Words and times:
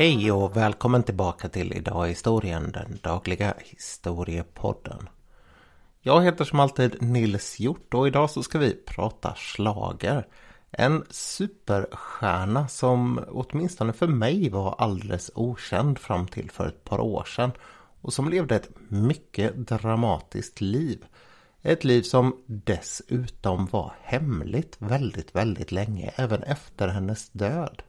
Hej 0.00 0.32
och 0.32 0.56
välkommen 0.56 1.02
tillbaka 1.02 1.48
till 1.48 1.72
Idag 1.72 2.06
i 2.06 2.08
historien, 2.08 2.72
den 2.72 2.98
dagliga 3.02 3.54
historiepodden. 3.58 5.08
Jag 6.00 6.24
heter 6.24 6.44
som 6.44 6.60
alltid 6.60 7.02
Nils 7.02 7.60
Hjort 7.60 7.94
och 7.94 8.06
idag 8.06 8.30
så 8.30 8.42
ska 8.42 8.58
vi 8.58 8.74
prata 8.86 9.34
slager. 9.34 10.26
En 10.70 11.04
superstjärna 11.10 12.68
som 12.68 13.24
åtminstone 13.28 13.92
för 13.92 14.06
mig 14.06 14.50
var 14.50 14.74
alldeles 14.78 15.30
okänd 15.34 15.98
fram 15.98 16.26
till 16.26 16.50
för 16.50 16.66
ett 16.66 16.84
par 16.84 17.00
år 17.00 17.24
sedan 17.24 17.52
och 18.00 18.12
som 18.12 18.28
levde 18.28 18.56
ett 18.56 18.70
mycket 18.88 19.56
dramatiskt 19.56 20.60
liv. 20.60 21.04
Ett 21.62 21.84
liv 21.84 22.02
som 22.02 22.42
dessutom 22.46 23.66
var 23.66 23.92
hemligt 24.02 24.76
väldigt, 24.78 25.34
väldigt 25.34 25.72
länge, 25.72 26.12
även 26.16 26.42
efter 26.42 26.88
hennes 26.88 27.28
död. 27.30 27.82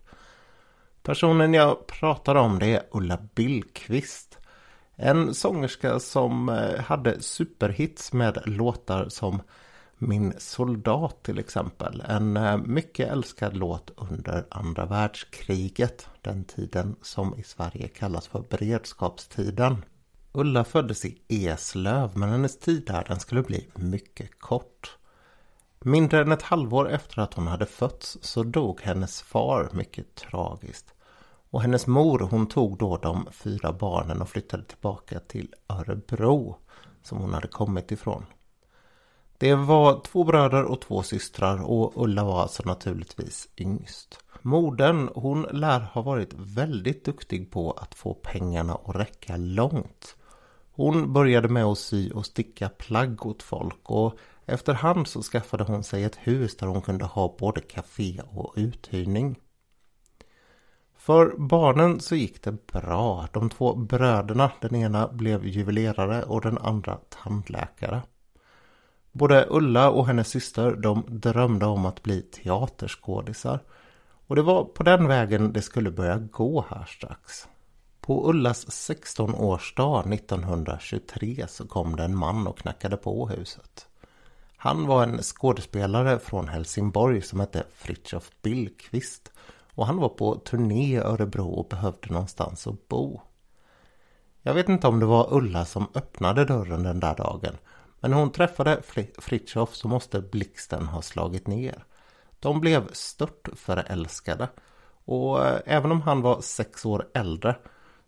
Personen 1.10 1.54
jag 1.54 1.88
pratar 1.88 2.36
om 2.36 2.60
det 2.60 2.76
är 2.76 2.84
Ulla 2.92 3.18
Billqvist. 3.36 4.38
En 4.96 5.34
sångerska 5.34 6.00
som 6.00 6.50
eh, 6.50 6.80
hade 6.80 7.22
superhits 7.22 8.14
med 8.14 8.44
låtar 8.46 9.10
som 9.10 9.42
Min 9.98 10.34
soldat 10.38 11.24
till 11.24 11.40
exempel. 11.40 12.04
En 12.08 12.38
eh, 12.38 12.58
mycket 12.58 13.12
älskad 13.12 13.58
låt 13.58 13.92
under 13.96 14.46
andra 14.52 14.86
världskriget. 14.86 16.08
Den 16.22 16.44
tiden 16.44 16.96
som 17.02 17.36
i 17.38 17.44
Sverige 17.44 17.88
kallas 17.88 18.28
för 18.28 18.44
beredskapstiden. 18.50 19.86
Ulla 20.32 20.64
föddes 20.64 21.06
i 21.06 21.22
Eslöv 21.28 22.18
men 22.18 22.30
hennes 22.30 22.60
tid 22.60 22.86
där 22.88 23.06
den 23.08 23.20
skulle 23.20 23.44
bli 23.44 23.68
mycket 23.76 24.40
kort. 24.40 24.98
Mindre 25.80 26.22
än 26.22 26.32
ett 26.32 26.42
halvår 26.42 26.90
efter 26.90 27.22
att 27.22 27.34
hon 27.34 27.48
hade 27.48 27.66
fötts 27.66 28.18
så 28.22 28.44
dog 28.44 28.82
hennes 28.82 29.22
far 29.22 29.70
mycket 29.74 30.16
tragiskt. 30.16 30.94
Och 31.50 31.62
hennes 31.62 31.88
mor 31.88 32.20
hon 32.20 32.48
tog 32.48 32.78
då 32.78 32.98
de 32.98 33.28
fyra 33.32 33.74
barnen 33.74 34.22
och 34.22 34.30
flyttade 34.30 34.64
tillbaka 34.64 35.20
till 35.20 35.54
Örebro 35.70 36.56
som 37.04 37.18
hon 37.18 37.34
hade 37.34 37.48
kommit 37.48 37.92
ifrån. 37.92 38.26
Det 39.38 39.56
var 39.56 40.02
två 40.02 40.24
bröder 40.24 40.64
och 40.64 40.82
två 40.82 41.04
systrar 41.04 41.64
och 41.64 42.04
Ulla 42.04 42.24
var 42.24 42.42
alltså 42.42 42.64
naturligtvis 42.66 43.48
yngst. 43.58 44.20
Modern 44.42 45.10
hon 45.16 45.42
lär 45.42 45.80
ha 45.80 46.02
varit 46.02 46.34
väldigt 46.34 47.06
duktig 47.06 47.52
på 47.52 47.72
att 47.72 47.96
få 47.96 48.14
pengarna 48.14 48.74
att 48.86 48.96
räcka 48.96 49.38
långt. 49.38 50.16
Hon 50.72 51.14
började 51.14 51.48
med 51.48 51.66
att 51.66 51.78
sy 51.78 52.12
och 52.12 52.26
sticka 52.26 52.70
plagg 52.70 53.26
åt 53.26 53.44
folk 53.44 53.80
och 53.84 54.18
efterhand 54.46 55.08
så 55.08 55.22
skaffade 55.22 55.64
hon 55.64 55.84
sig 55.84 56.04
ett 56.04 56.16
hus 56.16 56.58
där 56.58 56.68
hon 56.68 56.82
kunde 56.82 57.06
ha 57.06 57.36
både 57.40 57.62
café 57.62 58.22
och 58.32 58.54
uthyrning. 58.56 59.40
För 61.10 61.36
barnen 61.38 62.00
så 62.00 62.16
gick 62.16 62.44
det 62.44 62.68
bra. 62.68 63.28
De 63.34 63.50
två 63.50 63.76
bröderna, 63.76 64.52
den 64.62 64.76
ena 64.76 65.08
blev 65.08 65.46
juvelerare 65.46 66.24
och 66.24 66.42
den 66.42 66.58
andra 66.58 66.98
tandläkare. 67.10 68.02
Både 69.12 69.48
Ulla 69.50 69.90
och 69.90 70.08
hennes 70.08 70.28
syster 70.28 70.76
de 70.76 71.04
drömde 71.08 71.66
om 71.66 71.86
att 71.86 72.04
bli 72.04 72.22
teaterskådisar. 72.22 73.60
Och 74.28 74.36
det 74.36 74.42
var 74.42 74.64
på 74.64 74.84
den 74.84 75.08
vägen 75.08 75.54
det 75.54 75.62
skulle 75.62 75.92
börja 75.92 76.18
gå 76.18 76.66
här 76.70 76.86
strax. 76.86 77.48
På 78.02 78.30
Ullas 78.30 78.90
16-årsdag 78.90 80.14
1923 80.14 81.46
så 81.50 81.68
kom 81.68 81.96
det 81.96 82.04
en 82.04 82.18
man 82.18 82.48
och 82.48 82.58
knackade 82.58 82.98
på 82.98 83.30
huset. 83.30 83.88
Han 84.58 84.88
var 84.88 85.04
en 85.04 85.22
skådespelare 85.22 86.20
från 86.20 86.48
Helsingborg 86.48 87.22
som 87.22 87.40
hette 87.40 87.64
Fritjof 87.74 88.32
Billqvist 88.42 89.32
och 89.80 89.88
han 89.88 89.98
var 89.98 90.10
på 90.10 90.36
turné 90.36 90.94
i 90.94 90.98
Örebro 90.98 91.50
och 91.50 91.68
behövde 91.68 92.14
någonstans 92.14 92.68
att 92.68 92.88
bo. 92.88 93.22
Jag 94.42 94.54
vet 94.54 94.70
inte 94.70 94.88
om 94.88 95.00
det 95.00 95.06
var 95.06 95.34
Ulla 95.34 95.66
som 95.66 95.88
öppnade 95.94 96.46
dörren 96.46 96.84
den 96.84 97.00
där 97.00 97.16
dagen 97.16 97.58
men 98.00 98.12
när 98.12 98.18
hon 98.18 98.32
träffade 98.32 98.82
Fritjof 99.18 99.76
så 99.76 99.88
måste 99.88 100.22
blixten 100.22 100.86
ha 100.86 101.02
slagit 101.02 101.48
ner. 101.48 101.86
De 102.40 102.62
blev 102.62 102.94
stört 102.94 103.50
förälskade 103.56 104.50
och 105.06 105.46
eh, 105.46 105.60
även 105.66 105.92
om 105.92 106.02
han 106.02 106.22
var 106.22 106.42
sex 106.42 106.86
år 106.86 107.08
äldre 107.14 107.56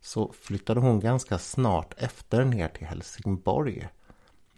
så 0.02 0.34
flyttade 0.42 0.80
hon 0.80 1.00
ganska 1.00 1.38
snart 1.38 1.94
efter 1.98 2.46
ner 2.46 2.68
till 2.68 2.88
Helsingborg. 2.88 3.88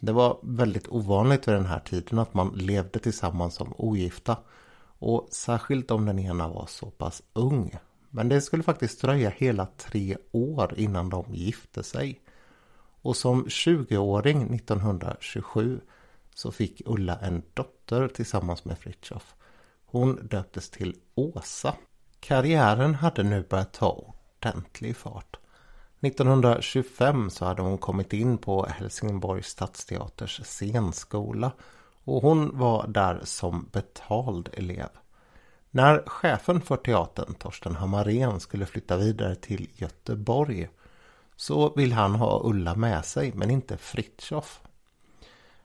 Det 0.01 0.11
var 0.11 0.39
väldigt 0.43 0.87
ovanligt 0.87 1.47
vid 1.47 1.55
den 1.55 1.65
här 1.65 1.79
tiden 1.79 2.19
att 2.19 2.33
man 2.33 2.49
levde 2.49 2.99
tillsammans 2.99 3.55
som 3.55 3.73
ogifta 3.77 4.37
och 5.03 5.27
särskilt 5.31 5.91
om 5.91 6.05
den 6.05 6.19
ena 6.19 6.47
var 6.47 6.65
så 6.65 6.85
pass 6.85 7.21
ung. 7.33 7.77
Men 8.09 8.29
det 8.29 8.41
skulle 8.41 8.63
faktiskt 8.63 9.01
dröja 9.01 9.29
hela 9.29 9.67
tre 9.77 10.17
år 10.31 10.73
innan 10.77 11.09
de 11.09 11.25
gifte 11.33 11.83
sig. 11.83 12.21
Och 13.01 13.17
som 13.17 13.45
20-åring 13.45 14.53
1927 14.55 15.81
så 16.35 16.51
fick 16.51 16.81
Ulla 16.85 17.19
en 17.19 17.43
dotter 17.53 18.07
tillsammans 18.07 18.65
med 18.65 18.77
Fritjof. 18.77 19.35
Hon 19.85 20.27
döptes 20.27 20.69
till 20.69 20.95
Åsa. 21.15 21.75
Karriären 22.19 22.95
hade 22.95 23.23
nu 23.23 23.43
börjat 23.49 23.73
ta 23.73 24.13
ordentlig 24.39 24.97
fart. 24.97 25.37
1925 26.01 27.29
så 27.29 27.45
hade 27.45 27.61
hon 27.61 27.77
kommit 27.77 28.13
in 28.13 28.37
på 28.37 28.65
Helsingborgs 28.65 29.47
stadsteaters 29.47 30.41
scenskola 30.43 31.51
och 32.03 32.21
hon 32.21 32.57
var 32.57 32.87
där 32.87 33.21
som 33.23 33.69
betald 33.71 34.49
elev. 34.53 34.89
När 35.71 36.03
chefen 36.05 36.61
för 36.61 36.77
teatern, 36.77 37.33
Torsten 37.33 37.75
Hammarén, 37.75 38.39
skulle 38.39 38.65
flytta 38.65 38.97
vidare 38.97 39.35
till 39.35 39.69
Göteborg 39.73 40.69
så 41.35 41.73
vill 41.75 41.93
han 41.93 42.15
ha 42.15 42.41
Ulla 42.43 42.75
med 42.75 43.05
sig, 43.05 43.31
men 43.35 43.51
inte 43.51 43.77
Fritjof. 43.77 44.61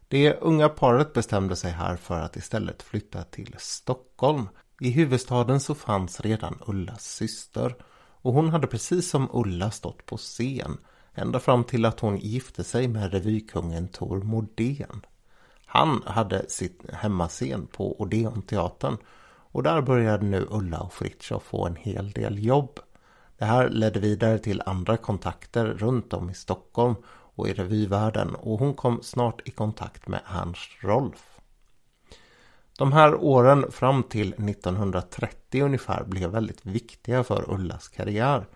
Det 0.09 0.35
unga 0.35 0.69
paret 0.69 1.13
bestämde 1.13 1.57
sig 1.57 1.71
här 1.71 1.97
för 1.97 2.21
att 2.21 2.37
istället 2.37 2.83
flytta 2.83 3.23
till 3.23 3.55
Stockholm. 3.59 4.49
I 4.81 4.91
huvudstaden 4.91 5.61
så 5.61 5.75
fanns 5.75 6.21
redan 6.21 6.59
Ullas 6.67 7.05
syster 7.05 7.77
och 8.23 8.33
hon 8.33 8.49
hade 8.49 8.67
precis 8.67 9.11
som 9.11 9.29
Ulla 9.33 9.71
stått 9.71 10.07
på 10.07 10.17
scen 10.17 10.79
ända 11.15 11.41
fram 11.41 11.65
till 11.65 11.85
att 11.85 12.01
hon 12.01 12.19
gifte 12.19 12.65
sig 12.65 12.89
med 12.89 13.13
revykungen 13.13 13.89
Tor 13.89 14.23
Modén. 14.23 15.07
Han 15.71 16.03
hade 16.07 16.49
sitt 16.49 16.91
hemmascen 16.93 17.67
på 17.67 18.01
Odeonteatern 18.01 18.97
och 19.51 19.63
där 19.63 19.81
började 19.81 20.27
nu 20.27 20.47
Ulla 20.51 20.81
och 20.81 20.93
Fritiof 20.93 21.43
få 21.43 21.67
en 21.67 21.77
hel 21.77 22.11
del 22.11 22.45
jobb. 22.45 22.79
Det 23.39 23.45
här 23.45 23.69
ledde 23.69 24.01
vidare 24.01 24.39
till 24.39 24.63
andra 24.67 24.97
kontakter 24.97 25.67
runt 25.67 26.13
om 26.13 26.31
i 26.31 26.35
Stockholm 26.35 26.95
och 27.07 27.49
i 27.49 27.53
revyvärlden 27.53 28.35
och 28.35 28.59
hon 28.59 28.75
kom 28.75 29.03
snart 29.03 29.49
i 29.49 29.51
kontakt 29.51 30.09
med 30.09 30.21
Ernst 30.27 30.71
Rolf. 30.81 31.39
De 32.79 32.93
här 32.93 33.15
åren 33.15 33.73
fram 33.73 34.03
till 34.03 34.29
1930 34.29 35.63
ungefär 35.65 36.05
blev 36.05 36.31
väldigt 36.31 36.67
viktiga 36.67 37.25
för 37.25 37.51
Ullas 37.51 37.89
karriär. 37.89 38.47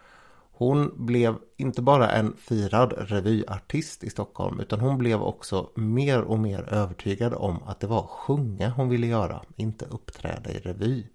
Hon 0.63 1.07
blev 1.07 1.39
inte 1.57 1.83
bara 1.83 2.11
en 2.11 2.37
firad 2.37 2.95
revyartist 2.97 4.05
i 4.05 4.11
Stockholm 4.11 4.61
utan 4.61 4.81
hon 4.81 4.99
blev 4.99 5.23
också 5.23 5.71
mer 5.75 6.21
och 6.21 6.39
mer 6.39 6.63
övertygad 6.63 7.35
om 7.35 7.63
att 7.63 7.81
det 7.81 7.87
var 7.87 8.03
sjunga 8.03 8.69
hon 8.69 8.89
ville 8.89 9.07
göra, 9.07 9.43
inte 9.57 9.85
uppträda 9.85 10.51
i 10.51 10.59
revy. 10.59 11.07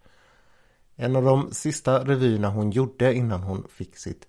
En 0.96 1.16
av 1.16 1.24
de 1.24 1.52
sista 1.52 2.06
revyerna 2.06 2.50
hon 2.50 2.72
gjorde 2.72 3.14
innan 3.14 3.44
hon 3.44 3.68
fick 3.70 3.98
sitt, 3.98 4.28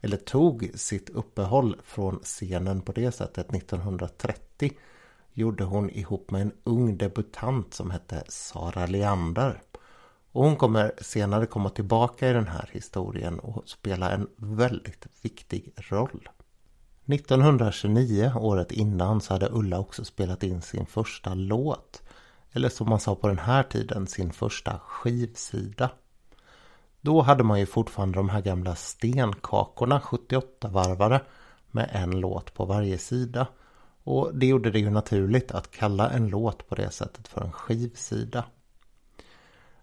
eller 0.00 0.16
tog 0.16 0.70
sitt 0.74 1.10
uppehåll 1.10 1.76
från 1.84 2.20
scenen 2.22 2.80
på 2.80 2.92
det 2.92 3.12
sättet 3.12 3.54
1930 3.54 4.72
gjorde 5.32 5.64
hon 5.64 5.90
ihop 5.90 6.30
med 6.30 6.42
en 6.42 6.52
ung 6.64 6.98
debutant 6.98 7.74
som 7.74 7.90
hette 7.90 8.24
Sara 8.28 8.86
Leander. 8.86 9.62
Och 10.32 10.44
hon 10.44 10.56
kommer 10.56 10.92
senare 11.00 11.46
komma 11.46 11.70
tillbaka 11.70 12.30
i 12.30 12.32
den 12.32 12.48
här 12.48 12.68
historien 12.72 13.38
och 13.38 13.68
spela 13.68 14.10
en 14.10 14.28
väldigt 14.36 15.06
viktig 15.22 15.72
roll. 15.76 16.28
1929, 17.06 18.32
året 18.36 18.72
innan, 18.72 19.20
så 19.20 19.32
hade 19.32 19.48
Ulla 19.50 19.78
också 19.78 20.04
spelat 20.04 20.42
in 20.42 20.62
sin 20.62 20.86
första 20.86 21.34
låt. 21.34 22.02
Eller 22.52 22.68
som 22.68 22.88
man 22.88 23.00
sa 23.00 23.14
på 23.14 23.28
den 23.28 23.38
här 23.38 23.62
tiden, 23.62 24.06
sin 24.06 24.32
första 24.32 24.78
skivsida. 24.78 25.90
Då 27.00 27.22
hade 27.22 27.44
man 27.44 27.60
ju 27.60 27.66
fortfarande 27.66 28.18
de 28.18 28.28
här 28.28 28.40
gamla 28.40 28.74
stenkakorna, 28.74 30.00
78-varvare, 30.00 31.20
med 31.70 31.90
en 31.92 32.10
låt 32.10 32.54
på 32.54 32.64
varje 32.64 32.98
sida. 32.98 33.46
Och 34.04 34.30
det 34.34 34.46
gjorde 34.46 34.70
det 34.70 34.78
ju 34.78 34.90
naturligt 34.90 35.52
att 35.52 35.70
kalla 35.70 36.10
en 36.10 36.28
låt 36.28 36.68
på 36.68 36.74
det 36.74 36.90
sättet 36.90 37.28
för 37.28 37.40
en 37.40 37.52
skivsida. 37.52 38.44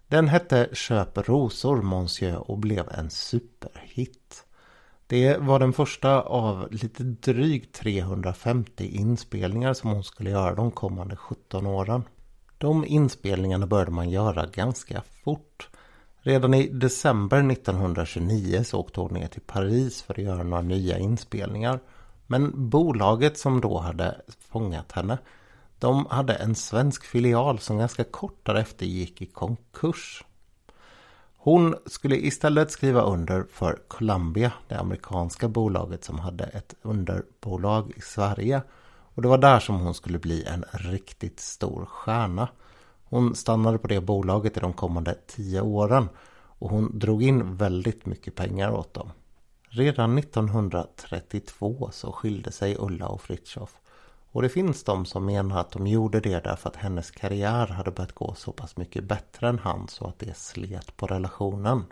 Den 0.08 0.28
hette 0.28 0.68
Köp 0.72 1.28
rosor 1.28 1.82
Monsieur 1.82 2.50
och 2.50 2.58
blev 2.58 2.88
en 2.90 3.10
superhit. 3.10 4.44
Det 5.06 5.36
var 5.36 5.58
den 5.58 5.72
första 5.72 6.20
av 6.20 6.68
lite 6.70 7.02
drygt 7.02 7.74
350 7.74 8.86
inspelningar 8.86 9.74
som 9.74 9.90
hon 9.90 10.04
skulle 10.04 10.30
göra 10.30 10.54
de 10.54 10.70
kommande 10.70 11.16
17 11.16 11.66
åren. 11.66 12.02
De 12.58 12.84
inspelningarna 12.84 13.66
började 13.66 13.90
man 13.90 14.10
göra 14.10 14.46
ganska 14.46 15.02
fort. 15.24 15.68
Redan 16.20 16.54
i 16.54 16.68
december 16.68 17.50
1929 17.52 18.62
så 18.64 18.80
åkte 18.80 19.00
hon 19.00 19.14
ner 19.14 19.28
till 19.28 19.42
Paris 19.46 20.02
för 20.02 20.14
att 20.14 20.24
göra 20.24 20.42
några 20.42 20.62
nya 20.62 20.98
inspelningar. 20.98 21.80
Men 22.26 22.68
bolaget 22.68 23.38
som 23.38 23.60
då 23.60 23.78
hade 23.78 24.20
fångat 24.50 24.92
henne 24.92 25.18
de 25.78 26.06
hade 26.06 26.34
en 26.34 26.54
svensk 26.54 27.04
filial 27.04 27.58
som 27.58 27.78
ganska 27.78 28.04
kort 28.04 28.46
därefter 28.46 28.86
gick 28.86 29.22
i 29.22 29.26
konkurs. 29.26 30.24
Hon 31.36 31.74
skulle 31.86 32.16
istället 32.16 32.70
skriva 32.70 33.02
under 33.02 33.46
för 33.52 33.78
Columbia, 33.88 34.52
det 34.68 34.74
amerikanska 34.74 35.48
bolaget 35.48 36.04
som 36.04 36.18
hade 36.18 36.44
ett 36.44 36.74
underbolag 36.82 37.92
i 37.96 38.00
Sverige. 38.00 38.62
Och 39.14 39.22
det 39.22 39.28
var 39.28 39.38
där 39.38 39.60
som 39.60 39.80
hon 39.80 39.94
skulle 39.94 40.18
bli 40.18 40.44
en 40.44 40.64
riktigt 40.72 41.40
stor 41.40 41.86
stjärna. 41.86 42.48
Hon 43.04 43.34
stannade 43.34 43.78
på 43.78 43.86
det 43.86 44.00
bolaget 44.00 44.56
i 44.56 44.60
de 44.60 44.72
kommande 44.72 45.14
tio 45.26 45.60
åren 45.60 46.08
och 46.58 46.70
hon 46.70 46.98
drog 46.98 47.22
in 47.22 47.56
väldigt 47.56 48.06
mycket 48.06 48.34
pengar 48.34 48.70
åt 48.70 48.94
dem. 48.94 49.10
Redan 49.68 50.18
1932 50.18 51.90
så 51.92 52.12
skilde 52.12 52.52
sig 52.52 52.76
Ulla 52.78 53.08
och 53.08 53.20
Fritjof. 53.20 53.80
Och 54.32 54.42
det 54.42 54.48
finns 54.48 54.84
de 54.84 55.04
som 55.04 55.26
menar 55.26 55.60
att 55.60 55.70
de 55.70 55.86
gjorde 55.86 56.20
det 56.20 56.44
därför 56.44 56.68
att 56.68 56.76
hennes 56.76 57.10
karriär 57.10 57.66
hade 57.66 57.90
börjat 57.90 58.12
gå 58.12 58.34
så 58.34 58.52
pass 58.52 58.76
mycket 58.76 59.04
bättre 59.04 59.48
än 59.48 59.58
hans 59.58 59.92
så 59.92 60.06
att 60.06 60.18
det 60.18 60.36
slet 60.36 60.96
på 60.96 61.06
relationen. 61.06 61.84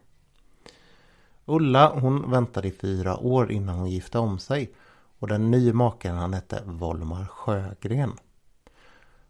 Ulla 1.44 2.00
hon 2.00 2.30
väntade 2.30 2.68
i 2.68 2.72
fyra 2.72 3.16
år 3.16 3.52
innan 3.52 3.78
hon 3.78 3.90
gifte 3.90 4.18
om 4.18 4.38
sig 4.38 4.74
och 5.18 5.28
den 5.28 5.50
nya 5.50 5.72
maken 5.72 6.16
han 6.16 6.34
hette 6.34 6.62
Volmar 6.64 7.26
Sjögren. 7.26 8.12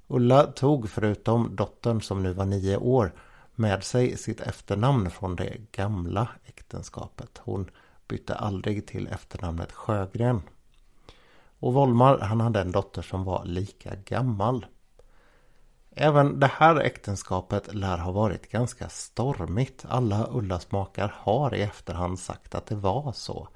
Ulla 0.08 0.44
tog 0.46 0.90
förutom 0.90 1.56
dottern 1.56 2.00
som 2.00 2.22
nu 2.22 2.32
var 2.32 2.44
nio 2.44 2.76
år 2.76 3.12
med 3.54 3.84
sig 3.84 4.16
sitt 4.16 4.40
efternamn 4.40 5.10
från 5.10 5.36
det 5.36 5.56
gamla 5.72 6.28
äktenskapet. 6.44 7.40
Hon 7.44 7.70
bytte 8.08 8.34
aldrig 8.34 8.86
till 8.86 9.06
efternamnet 9.06 9.72
Sjögren. 9.72 10.42
Och 11.60 11.74
Volmar 11.74 12.18
han 12.18 12.40
hade 12.40 12.60
en 12.60 12.72
dotter 12.72 13.02
som 13.02 13.24
var 13.24 13.44
lika 13.44 13.94
gammal. 13.94 14.66
Även 15.90 16.40
det 16.40 16.46
här 16.46 16.80
äktenskapet 16.80 17.74
lär 17.74 17.98
ha 17.98 18.12
varit 18.12 18.50
ganska 18.50 18.88
stormigt. 18.88 19.84
Alla 19.88 20.28
Ullas 20.30 20.72
makar 20.72 21.14
har 21.16 21.54
i 21.54 21.62
efterhand 21.62 22.18
sagt 22.18 22.54
att 22.54 22.66
det 22.66 22.74
var 22.74 23.12
så. 23.12 23.48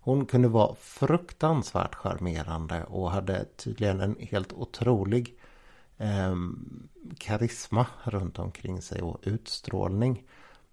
Hon 0.00 0.26
kunde 0.26 0.48
vara 0.48 0.74
fruktansvärt 0.74 1.94
charmerande 1.94 2.84
och 2.84 3.10
hade 3.10 3.44
tydligen 3.44 4.00
en 4.00 4.16
helt 4.20 4.52
otrolig 4.52 5.38
eh, 5.96 6.34
karisma 7.18 7.86
runt 8.02 8.38
omkring 8.38 8.82
sig 8.82 9.02
och 9.02 9.20
utstrålning. 9.22 10.24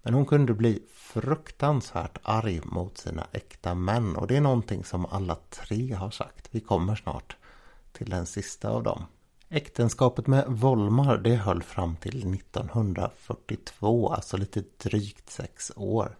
Men 0.06 0.14
hon 0.14 0.26
kunde 0.26 0.54
bli 0.54 0.82
fruktansvärt 0.94 2.18
arg 2.22 2.60
mot 2.64 2.98
sina 2.98 3.26
äkta 3.32 3.74
män 3.74 4.16
och 4.16 4.26
det 4.26 4.36
är 4.36 4.40
någonting 4.40 4.84
som 4.84 5.06
alla 5.06 5.36
tre 5.50 5.92
har 5.92 6.10
sagt. 6.10 6.48
Vi 6.50 6.60
kommer 6.60 6.94
snart 6.94 7.36
till 7.92 8.10
den 8.10 8.26
sista 8.26 8.68
av 8.70 8.82
dem. 8.82 9.02
Äktenskapet 9.48 10.26
med 10.26 10.44
Volmar 10.48 11.18
det 11.18 11.34
höll 11.34 11.62
fram 11.62 11.96
till 11.96 12.34
1942, 12.34 14.12
alltså 14.12 14.36
lite 14.36 14.64
drygt 14.82 15.30
sex 15.30 15.72
år. 15.76 16.16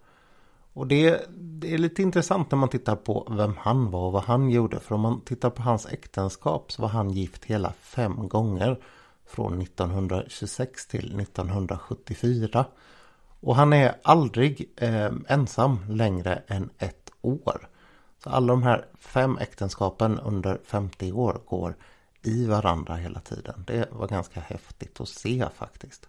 Och 0.72 0.86
det, 0.86 1.26
det, 1.36 1.74
är 1.74 1.78
lite 1.78 2.02
intressant 2.02 2.50
när 2.50 2.58
man 2.58 2.68
tittar 2.68 2.96
på 2.96 3.28
vem 3.30 3.56
han 3.58 3.90
var 3.90 4.06
och 4.06 4.12
vad 4.12 4.22
han 4.22 4.50
gjorde. 4.50 4.80
För 4.80 4.94
om 4.94 5.00
man 5.00 5.20
tittar 5.20 5.50
på 5.50 5.62
hans 5.62 5.86
äktenskap 5.86 6.72
så 6.72 6.82
var 6.82 6.88
han 6.88 7.10
gift 7.10 7.44
hela 7.44 7.72
fem 7.72 8.28
gånger. 8.28 8.82
Från 9.26 9.62
1926 9.62 10.86
till 10.86 11.20
1974. 11.20 12.66
Och 13.40 13.56
han 13.56 13.72
är 13.72 13.94
aldrig 14.02 14.72
eh, 14.76 15.10
ensam 15.28 15.78
längre 15.88 16.42
än 16.46 16.70
ett 16.78 17.10
år. 17.20 17.68
Så 18.24 18.30
alla 18.30 18.46
de 18.46 18.62
här 18.62 18.86
fem 18.98 19.38
äktenskapen 19.38 20.18
under 20.18 20.60
50 20.64 21.12
år 21.12 21.40
går 21.46 21.74
i 22.22 22.46
varandra 22.46 22.94
hela 22.94 23.20
tiden. 23.20 23.64
Det 23.66 23.88
var 23.92 24.08
ganska 24.08 24.40
häftigt 24.40 25.00
att 25.00 25.08
se 25.08 25.46
faktiskt. 25.54 26.08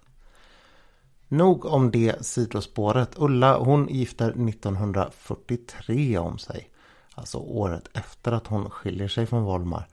Nog 1.27 1.65
om 1.65 1.91
det 1.91 2.25
sidospåret. 2.25 3.12
Ulla 3.15 3.57
hon 3.57 3.88
gifter 3.88 4.29
1943 4.50 6.18
om 6.18 6.38
sig. 6.38 6.69
Alltså 7.15 7.38
året 7.38 7.89
efter 7.94 8.31
att 8.31 8.47
hon 8.47 8.69
skiljer 8.69 9.07
sig 9.07 9.25
från 9.25 9.44
Volmar. 9.44 9.88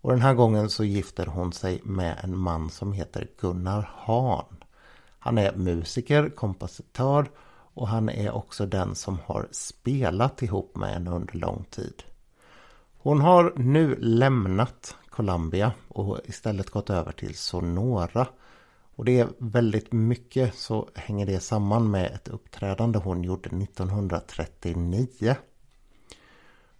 Och 0.00 0.10
den 0.10 0.20
här 0.20 0.34
gången 0.34 0.70
så 0.70 0.84
gifter 0.84 1.26
hon 1.26 1.52
sig 1.52 1.80
med 1.84 2.18
en 2.22 2.38
man 2.38 2.70
som 2.70 2.92
heter 2.92 3.28
Gunnar 3.40 3.90
Hahn. 3.96 4.57
Han 5.18 5.38
är 5.38 5.56
musiker, 5.56 6.30
kompositör 6.30 7.30
och 7.74 7.88
han 7.88 8.08
är 8.08 8.30
också 8.30 8.66
den 8.66 8.94
som 8.94 9.18
har 9.24 9.48
spelat 9.50 10.42
ihop 10.42 10.76
med 10.76 10.90
henne 10.90 11.10
under 11.10 11.34
lång 11.34 11.64
tid. 11.70 12.02
Hon 12.98 13.20
har 13.20 13.52
nu 13.56 13.96
lämnat 14.00 14.96
Columbia 15.08 15.72
och 15.88 16.18
istället 16.24 16.70
gått 16.70 16.90
över 16.90 17.12
till 17.12 17.34
Sonora. 17.34 18.26
Och 18.94 19.04
det 19.04 19.20
är 19.20 19.28
väldigt 19.38 19.92
mycket 19.92 20.54
så 20.54 20.88
hänger 20.94 21.26
det 21.26 21.40
samman 21.40 21.90
med 21.90 22.06
ett 22.06 22.28
uppträdande 22.28 22.98
hon 22.98 23.24
gjorde 23.24 23.48
1939. 23.48 25.36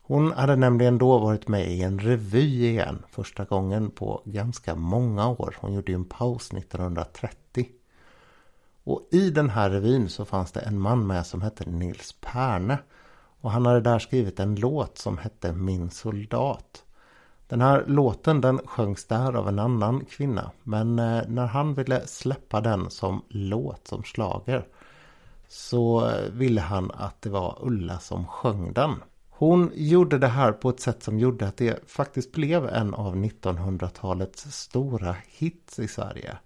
Hon 0.03 0.33
hade 0.33 0.57
nämligen 0.57 0.99
då 0.99 1.19
varit 1.19 1.49
med 1.49 1.71
i 1.71 1.83
en 1.83 1.99
revy 1.99 2.69
igen 2.69 3.05
första 3.11 3.45
gången 3.45 3.91
på 3.91 4.23
ganska 4.25 4.75
många 4.75 5.29
år. 5.29 5.57
Hon 5.61 5.73
gjorde 5.73 5.93
ju 5.93 5.97
en 5.97 6.05
paus 6.05 6.53
1930. 6.53 7.67
Och 8.89 9.09
i 9.11 9.31
den 9.31 9.51
här 9.51 9.71
revyn 9.71 10.09
så 10.09 10.25
fanns 10.25 10.53
det 10.53 10.61
en 10.61 10.81
man 10.81 11.07
med 11.07 11.27
som 11.27 11.43
hette 11.43 11.71
Nils 11.71 12.15
Perne. 12.21 12.79
Och 13.41 13.51
han 13.51 13.67
hade 13.67 13.81
där 13.81 13.99
skrivit 13.99 14.41
en 14.41 14.55
låt 14.55 14.99
som 14.99 15.19
hette 15.19 15.53
Min 15.53 15.91
soldat. 15.91 16.85
Den 17.49 17.61
här 17.61 17.85
låten 17.87 18.41
den 18.41 18.59
sjöngs 18.59 19.05
där 19.05 19.37
av 19.37 19.49
en 19.49 19.59
annan 19.59 20.05
kvinna. 20.05 20.51
Men 20.63 20.99
eh, 20.99 21.23
när 21.29 21.47
han 21.47 21.75
ville 21.75 22.07
släppa 22.07 22.61
den 22.61 22.91
som 22.91 23.23
låt, 23.29 23.89
som 23.89 24.03
slager 24.03 24.67
så 25.49 26.07
eh, 26.07 26.31
ville 26.33 26.61
han 26.61 26.91
att 26.91 27.23
det 27.23 27.31
var 27.31 27.59
Ulla 27.61 27.99
som 27.99 28.27
sjöng 28.27 28.73
den. 28.73 28.95
Hon 29.31 29.71
gjorde 29.75 30.19
det 30.19 30.27
här 30.27 30.53
på 30.53 30.71
ett 30.71 30.81
sätt 30.81 31.03
som 31.03 31.19
gjorde 31.19 31.49
att 31.49 31.57
det 31.57 31.91
faktiskt 31.91 32.33
blev 32.33 32.69
en 32.69 32.95
av 32.95 33.17
1900-talets 33.17 34.53
stora 34.53 35.17
hits 35.27 35.79
i 35.79 35.89
Sverige. 35.89 36.39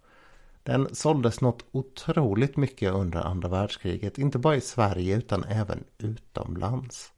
Den 0.62 0.94
såldes 0.94 1.40
något 1.40 1.64
otroligt 1.72 2.56
mycket 2.56 2.92
under 2.92 3.20
andra 3.20 3.48
världskriget, 3.48 4.18
inte 4.18 4.38
bara 4.38 4.56
i 4.56 4.60
Sverige 4.60 5.16
utan 5.16 5.44
även 5.44 5.84
utomlands. 5.98 7.12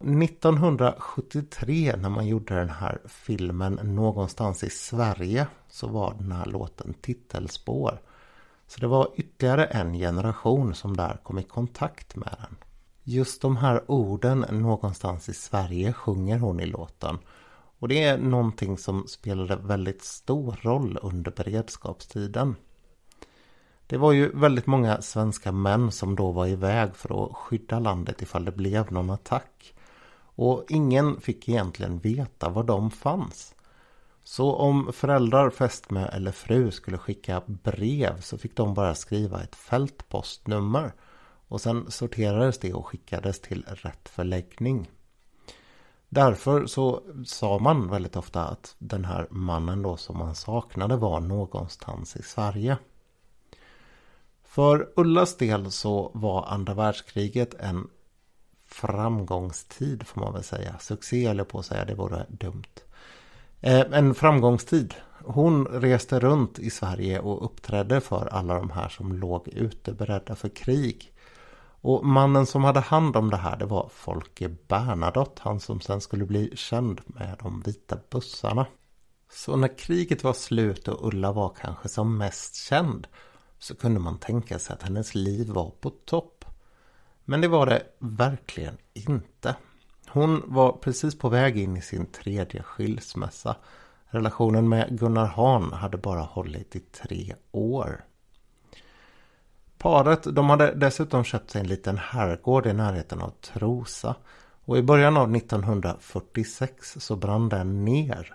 1973 0.00 1.94
när 1.96 2.08
man 2.08 2.26
gjorde 2.26 2.54
den 2.54 2.70
här 2.70 2.98
filmen 3.06 3.78
någonstans 3.82 4.64
i 4.64 4.70
Sverige 4.70 5.46
så 5.68 5.86
var 5.86 6.14
den 6.18 6.32
här 6.32 6.46
låten 6.46 6.94
titelspår. 7.00 8.00
Så 8.66 8.80
det 8.80 8.86
var 8.86 9.08
ytterligare 9.16 9.64
en 9.64 9.92
generation 9.92 10.74
som 10.74 10.96
där 10.96 11.20
kom 11.22 11.38
i 11.38 11.42
kontakt 11.42 12.16
med 12.16 12.36
den. 12.40 12.56
Just 13.02 13.42
de 13.42 13.56
här 13.56 13.90
orden 13.90 14.44
någonstans 14.50 15.28
i 15.28 15.34
Sverige 15.34 15.92
sjunger 15.92 16.38
hon 16.38 16.60
i 16.60 16.66
låten. 16.66 17.18
Och 17.80 17.88
det 17.88 18.02
är 18.02 18.18
någonting 18.18 18.78
som 18.78 19.06
spelade 19.06 19.56
väldigt 19.56 20.02
stor 20.02 20.58
roll 20.62 20.98
under 21.02 21.30
beredskapstiden. 21.30 22.56
Det 23.86 23.96
var 23.96 24.12
ju 24.12 24.30
väldigt 24.34 24.66
många 24.66 25.02
svenska 25.02 25.52
män 25.52 25.92
som 25.92 26.16
då 26.16 26.32
var 26.32 26.46
iväg 26.46 26.96
för 26.96 27.24
att 27.24 27.36
skydda 27.36 27.78
landet 27.78 28.22
ifall 28.22 28.44
det 28.44 28.52
blev 28.52 28.92
någon 28.92 29.10
attack. 29.10 29.74
Och 30.22 30.64
ingen 30.68 31.20
fick 31.20 31.48
egentligen 31.48 31.98
veta 31.98 32.48
var 32.48 32.64
de 32.64 32.90
fanns. 32.90 33.54
Så 34.22 34.54
om 34.54 34.92
föräldrar, 34.92 35.50
fästmö 35.50 36.06
eller 36.06 36.32
fru 36.32 36.70
skulle 36.70 36.98
skicka 36.98 37.42
brev 37.46 38.20
så 38.20 38.38
fick 38.38 38.56
de 38.56 38.74
bara 38.74 38.94
skriva 38.94 39.42
ett 39.42 39.56
fältpostnummer. 39.56 40.92
Och 41.48 41.60
sen 41.60 41.90
sorterades 41.90 42.58
det 42.58 42.74
och 42.74 42.86
skickades 42.86 43.40
till 43.40 43.64
rätt 43.68 44.08
förläggning. 44.08 44.90
Därför 46.12 46.66
så 46.66 47.02
sa 47.26 47.58
man 47.58 47.90
väldigt 47.90 48.16
ofta 48.16 48.44
att 48.44 48.74
den 48.78 49.04
här 49.04 49.26
mannen 49.30 49.82
då 49.82 49.96
som 49.96 50.18
man 50.18 50.34
saknade 50.34 50.96
var 50.96 51.20
någonstans 51.20 52.16
i 52.16 52.22
Sverige. 52.22 52.76
För 54.44 54.88
Ullas 54.96 55.36
del 55.36 55.70
så 55.70 56.10
var 56.14 56.46
andra 56.46 56.74
världskriget 56.74 57.54
en 57.54 57.88
framgångstid 58.68 60.06
får 60.06 60.20
man 60.20 60.32
väl 60.32 60.42
säga. 60.44 60.78
Succé 60.78 61.26
eller 61.26 61.44
på 61.44 61.58
att 61.58 61.66
säga, 61.66 61.84
det 61.84 61.94
vore 61.94 62.26
dumt. 62.28 62.80
Eh, 63.60 63.80
en 63.92 64.14
framgångstid. 64.14 64.94
Hon 65.24 65.66
reste 65.66 66.20
runt 66.20 66.58
i 66.58 66.70
Sverige 66.70 67.20
och 67.20 67.44
uppträdde 67.44 68.00
för 68.00 68.26
alla 68.26 68.54
de 68.54 68.70
här 68.70 68.88
som 68.88 69.12
låg 69.12 69.48
ute 69.48 69.92
beredda 69.92 70.34
för 70.34 70.48
krig. 70.48 71.09
Och 71.80 72.06
mannen 72.06 72.46
som 72.46 72.64
hade 72.64 72.80
hand 72.80 73.16
om 73.16 73.30
det 73.30 73.36
här 73.36 73.56
det 73.56 73.66
var 73.66 73.90
Folke 73.92 74.48
Bernadotte. 74.48 75.42
Han 75.44 75.60
som 75.60 75.80
sen 75.80 76.00
skulle 76.00 76.24
bli 76.24 76.56
känd 76.56 77.00
med 77.06 77.36
de 77.42 77.62
vita 77.62 77.98
bussarna. 78.10 78.66
Så 79.32 79.56
när 79.56 79.78
kriget 79.78 80.24
var 80.24 80.32
slut 80.32 80.88
och 80.88 81.08
Ulla 81.08 81.32
var 81.32 81.54
kanske 81.60 81.88
som 81.88 82.18
mest 82.18 82.54
känd 82.54 83.06
så 83.58 83.74
kunde 83.74 84.00
man 84.00 84.18
tänka 84.18 84.58
sig 84.58 84.74
att 84.74 84.82
hennes 84.82 85.14
liv 85.14 85.48
var 85.48 85.70
på 85.70 85.90
topp. 85.90 86.44
Men 87.24 87.40
det 87.40 87.48
var 87.48 87.66
det 87.66 87.82
verkligen 87.98 88.76
inte. 88.92 89.56
Hon 90.08 90.42
var 90.46 90.72
precis 90.72 91.18
på 91.18 91.28
väg 91.28 91.58
in 91.58 91.76
i 91.76 91.82
sin 91.82 92.06
tredje 92.06 92.62
skilsmässa. 92.62 93.56
Relationen 94.06 94.68
med 94.68 94.98
Gunnar 94.98 95.26
Hahn 95.26 95.72
hade 95.72 95.96
bara 95.96 96.20
hållit 96.20 96.76
i 96.76 96.80
tre 96.80 97.34
år. 97.50 98.04
Paret 99.82 100.34
de 100.34 100.50
hade 100.50 100.74
dessutom 100.74 101.24
köpt 101.24 101.50
sig 101.50 101.60
en 101.60 101.66
liten 101.66 101.98
herrgård 101.98 102.66
i 102.66 102.72
närheten 102.72 103.20
av 103.20 103.30
Trosa. 103.40 104.14
Och 104.64 104.78
i 104.78 104.82
början 104.82 105.16
av 105.16 105.36
1946 105.36 106.96
så 106.98 107.16
brann 107.16 107.48
den 107.48 107.84
ner. 107.84 108.34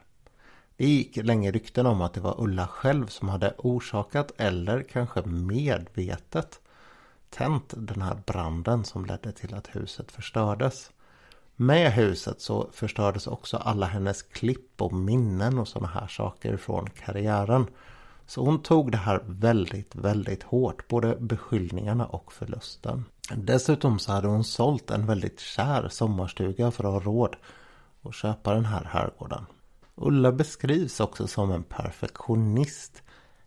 Det 0.77 0.87
gick 0.87 1.15
länge 1.15 1.51
rykten 1.51 1.85
om 1.85 2.01
att 2.01 2.13
det 2.13 2.19
var 2.21 2.41
Ulla 2.41 2.67
själv 2.67 3.07
som 3.07 3.29
hade 3.29 3.53
orsakat 3.57 4.31
eller 4.37 4.83
kanske 4.83 5.21
medvetet 5.21 6.59
tänt 7.29 7.73
den 7.77 8.01
här 8.01 8.17
branden 8.25 8.83
som 8.83 9.05
ledde 9.05 9.31
till 9.31 9.53
att 9.53 9.75
huset 9.75 10.11
förstördes. 10.11 10.91
Med 11.55 11.91
huset 11.91 12.41
så 12.41 12.69
förstördes 12.73 13.27
också 13.27 13.57
alla 13.57 13.85
hennes 13.85 14.21
klipp 14.21 14.81
och 14.81 14.93
minnen 14.93 15.59
och 15.59 15.67
sådana 15.67 15.87
här 15.87 16.07
saker 16.07 16.57
från 16.57 16.89
karriären. 16.89 17.67
Så 18.27 18.45
hon 18.45 18.61
tog 18.61 18.91
det 18.91 18.97
här 18.97 19.23
väldigt, 19.25 19.95
väldigt 19.95 20.43
hårt, 20.43 20.87
både 20.87 21.15
beskyllningarna 21.15 22.05
och 22.05 22.33
förlusten. 22.33 23.05
Dessutom 23.35 23.99
så 23.99 24.11
hade 24.11 24.27
hon 24.27 24.43
sålt 24.43 24.91
en 24.91 25.05
väldigt 25.05 25.39
kär 25.39 25.89
sommarstuga 25.89 26.71
för 26.71 26.83
att 26.83 27.03
ha 27.03 27.11
råd 27.11 27.35
att 28.01 28.15
köpa 28.15 28.53
den 28.53 28.65
här 28.65 28.83
herrgården. 28.83 29.45
Ulla 29.95 30.31
beskrivs 30.31 30.99
också 30.99 31.27
som 31.27 31.51
en 31.51 31.63
perfektionist. 31.63 33.03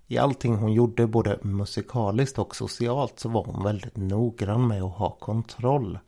I 0.07 0.19
allting 0.19 0.57
hon 0.57 0.73
gjorde 0.73 1.07
både 1.07 1.39
musikaliskt 1.43 2.39
och 2.39 2.57
socialt 2.57 3.19
så 3.19 3.29
var 3.29 3.45
hon 3.45 3.65
väldigt 3.65 3.97
noggrann 3.97 4.69
med 4.69 4.83
att 4.83 4.97
ha 4.97 5.11
kontroll. 5.11 5.99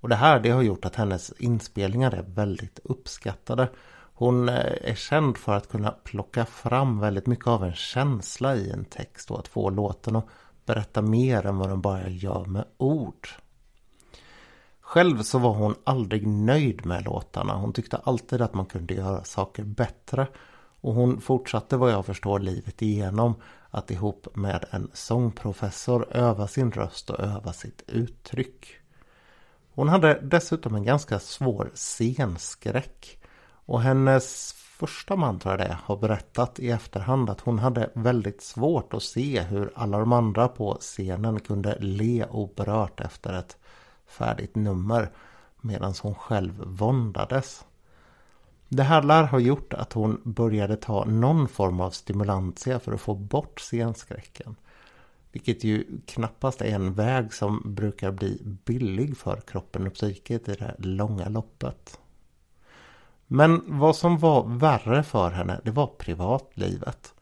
Och 0.00 0.08
det 0.08 0.16
här 0.16 0.40
det 0.40 0.50
har 0.50 0.62
gjort 0.62 0.84
att 0.84 0.96
hennes 0.96 1.32
inspelningar 1.38 2.12
är 2.12 2.22
väldigt 2.22 2.78
uppskattade. 2.84 3.68
Hon 4.18 4.48
eh, 4.48 4.90
är 4.90 4.94
känd 4.94 5.36
för 5.36 5.56
att 5.56 5.68
kunna 5.68 5.90
plocka 5.90 6.46
fram 6.46 7.00
väldigt 7.00 7.26
mycket 7.26 7.46
av 7.46 7.64
en 7.64 7.74
känsla 7.74 8.56
i 8.56 8.70
en 8.70 8.84
text 8.84 9.30
och 9.30 9.38
att 9.38 9.48
få 9.48 9.70
låten 9.70 10.16
att 10.16 10.26
berätta 10.66 11.02
mer 11.02 11.46
än 11.46 11.58
vad 11.58 11.68
den 11.68 11.80
bara 11.80 12.08
gör 12.08 12.44
med 12.44 12.64
ord. 12.76 13.28
Själv 14.80 15.22
så 15.22 15.38
var 15.38 15.54
hon 15.54 15.74
aldrig 15.84 16.26
nöjd 16.26 16.86
med 16.86 17.04
låtarna. 17.04 17.54
Hon 17.54 17.72
tyckte 17.72 17.96
alltid 17.96 18.42
att 18.42 18.54
man 18.54 18.66
kunde 18.66 18.94
göra 18.94 19.24
saker 19.24 19.64
bättre. 19.64 20.26
Och 20.80 20.94
hon 20.94 21.20
fortsatte 21.20 21.76
vad 21.76 21.92
jag 21.92 22.06
förstår 22.06 22.38
livet 22.38 22.82
igenom 22.82 23.34
att 23.70 23.90
ihop 23.90 24.28
med 24.34 24.64
en 24.70 24.90
sångprofessor 24.92 26.16
öva 26.16 26.48
sin 26.48 26.72
röst 26.72 27.10
och 27.10 27.20
öva 27.20 27.52
sitt 27.52 27.82
uttryck. 27.86 28.66
Hon 29.74 29.88
hade 29.88 30.20
dessutom 30.22 30.74
en 30.74 30.84
ganska 30.84 31.18
svår 31.18 31.70
scenskräck. 31.74 33.18
Och 33.66 33.80
hennes 33.80 34.52
första 34.52 35.16
man 35.16 35.38
tror 35.38 35.58
jag 35.58 35.68
det 35.68 35.78
har 35.84 35.96
berättat 35.96 36.58
i 36.58 36.70
efterhand 36.70 37.30
att 37.30 37.40
hon 37.40 37.58
hade 37.58 37.90
väldigt 37.94 38.42
svårt 38.42 38.94
att 38.94 39.02
se 39.02 39.40
hur 39.40 39.72
alla 39.74 39.98
de 39.98 40.12
andra 40.12 40.48
på 40.48 40.76
scenen 40.80 41.40
kunde 41.40 41.76
le 41.80 42.26
oberört 42.30 43.00
efter 43.00 43.32
ett 43.32 43.56
färdigt 44.06 44.54
nummer 44.54 45.10
medan 45.60 45.94
hon 46.02 46.14
själv 46.14 46.62
våndades. 46.64 47.64
Det 48.68 48.82
här 48.82 49.02
lär 49.02 49.24
ha 49.24 49.38
gjort 49.38 49.72
att 49.72 49.92
hon 49.92 50.20
började 50.24 50.76
ta 50.76 51.04
någon 51.04 51.48
form 51.48 51.80
av 51.80 51.90
stimulantia 51.90 52.78
för 52.78 52.92
att 52.92 53.00
få 53.00 53.14
bort 53.14 53.60
scenskräcken. 53.60 54.56
Vilket 55.32 55.64
ju 55.64 56.00
knappast 56.06 56.60
är 56.60 56.74
en 56.74 56.94
väg 56.94 57.32
som 57.32 57.62
brukar 57.64 58.10
bli 58.10 58.42
billig 58.64 59.16
för 59.16 59.40
kroppen 59.40 59.86
och 59.86 59.94
psyket 59.94 60.48
i 60.48 60.54
det 60.54 60.74
långa 60.78 61.28
loppet. 61.28 62.00
Men 63.26 63.62
vad 63.66 63.96
som 63.96 64.18
var 64.18 64.44
värre 64.44 65.02
för 65.02 65.30
henne, 65.30 65.60
det 65.64 65.70
var 65.70 65.86
privatlivet. 65.86 67.14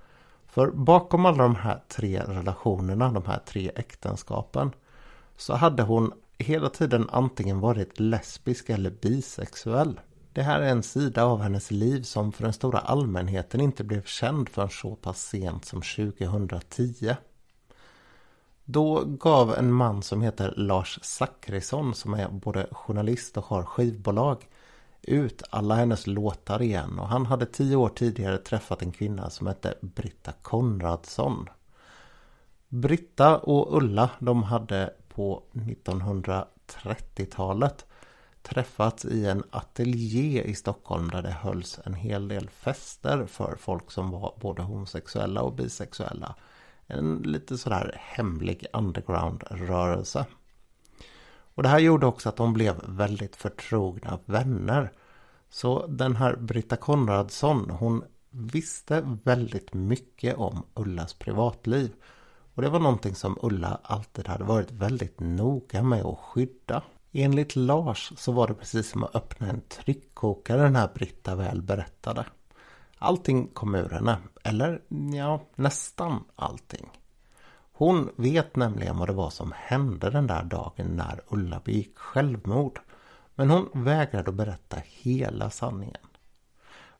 För 0.47 0.71
bakom 0.71 1.27
alla 1.27 1.43
de 1.43 1.57
här 1.57 1.83
tre 1.89 2.21
relationerna, 2.21 3.13
de 3.13 3.25
här 3.27 3.41
tre 3.47 3.71
äktenskapen, 3.77 4.73
så 5.37 5.55
hade 5.55 5.83
hon 5.83 6.13
hela 6.39 6.69
tiden 6.69 7.09
antingen 7.13 7.61
varit 7.61 8.01
lesbisk 8.01 8.71
eller 8.71 8.91
bisexuell. 8.91 10.01
Det 10.33 10.43
här 10.43 10.61
är 10.61 10.69
en 10.69 10.83
sida 10.83 11.25
av 11.25 11.41
hennes 11.41 11.71
liv 11.71 12.03
som 12.03 12.33
för 12.33 12.43
den 12.43 12.53
stora 12.53 12.79
allmänheten 12.79 13.61
inte 13.61 13.85
blev 13.85 14.05
känd 14.05 14.49
förrän 14.49 14.71
så 14.71 14.95
pass 14.97 15.23
sent 15.23 15.65
som 15.65 15.83
2010. 15.83 17.15
Då 18.65 19.05
gav 19.05 19.55
en 19.55 19.73
man 19.73 20.03
som 20.03 20.23
heter 20.23 20.55
Lars 20.57 20.99
Zackrisson 21.03 21.95
som 21.95 22.15
är 22.15 22.29
både 22.29 22.67
journalist 22.73 23.37
och 23.37 23.45
har 23.45 23.63
skivbolag 23.63 24.49
ut 25.05 25.43
alla 25.51 25.75
hennes 25.75 26.07
låtar 26.07 26.63
igen 26.63 26.99
och 26.99 27.09
han 27.09 27.27
hade 27.27 27.47
tio 27.47 27.77
år 27.77 27.89
tidigare 27.89 28.39
träffat 28.39 28.83
en 28.83 28.93
kvinna 28.93 29.31
som 29.31 29.47
hette 29.47 29.75
Britta 29.81 30.33
Konradsson. 30.43 31.49
Britta 32.69 33.39
och 33.39 33.77
Ulla 33.77 34.11
de 34.19 34.43
hade 34.43 34.95
på 35.09 35.43
1930-talet 35.53 37.87
träffats 38.43 39.05
i 39.05 39.27
en 39.27 39.45
ateljé 39.51 40.43
i 40.43 40.55
Stockholm 40.55 41.11
där 41.11 41.23
det 41.23 41.31
hölls 41.31 41.81
en 41.85 41.95
hel 41.95 42.29
del 42.29 42.51
fester 42.51 43.27
för 43.27 43.57
folk 43.57 43.91
som 43.91 44.11
var 44.11 44.35
både 44.41 44.63
homosexuella 44.63 45.43
och 45.43 45.53
bisexuella. 45.53 46.35
En 46.87 47.17
lite 47.17 47.59
sådär 47.59 47.97
hemlig 48.01 48.67
underground-rörelse. 48.73 50.27
Och 51.55 51.63
det 51.63 51.69
här 51.69 51.79
gjorde 51.79 52.07
också 52.07 52.29
att 52.29 52.37
de 52.37 52.53
blev 52.53 52.81
väldigt 52.89 53.37
förtrogna 53.37 54.19
vänner. 54.25 54.93
Så 55.51 55.87
den 55.87 56.17
här 56.17 56.37
Britta 56.37 56.77
Konradsson, 56.77 57.71
hon 57.71 58.05
visste 58.31 59.19
väldigt 59.25 59.75
mycket 59.75 60.37
om 60.37 60.67
Ullas 60.75 61.15
privatliv. 61.15 61.93
Och 62.55 62.63
det 62.63 62.69
var 62.69 62.81
någonting 62.81 63.15
som 63.15 63.39
Ulla 63.43 63.81
alltid 63.83 64.29
hade 64.29 64.45
varit 64.45 64.71
väldigt 64.71 65.21
noga 65.21 65.83
med 65.83 66.05
att 66.05 66.19
skydda. 66.19 66.83
Enligt 67.13 67.57
Lars 67.57 68.13
så 68.17 68.33
var 68.33 68.49
det 68.49 68.55
precis 68.55 68.91
som 68.91 69.05
att 69.05 69.15
öppna 69.17 69.49
en 69.49 69.61
tryckkokare 69.61 70.63
den 70.63 70.77
här 70.77 70.91
Britta 70.95 71.35
väl 71.35 71.63
berättade. 71.63 72.27
Allting 72.99 73.49
kom 73.49 73.75
ur 73.75 73.89
henne, 73.89 74.19
eller 74.45 74.83
ja, 75.15 75.41
nästan 75.55 76.25
allting. 76.37 76.91
Hon 77.85 78.11
vet 78.17 78.57
nämligen 78.57 78.99
vad 78.99 79.09
det 79.09 79.13
var 79.13 79.31
som 79.31 79.53
hände 79.57 80.11
den 80.11 80.27
där 80.27 80.43
dagen 80.43 80.87
när 80.97 81.21
Ulla 81.29 81.61
begick 81.65 81.99
självmord. 81.99 82.81
Men 83.35 83.51
hon 83.51 83.69
vägrade 83.73 84.31
att 84.31 84.35
berätta 84.37 84.77
hela 84.85 85.51
sanningen. 85.51 86.07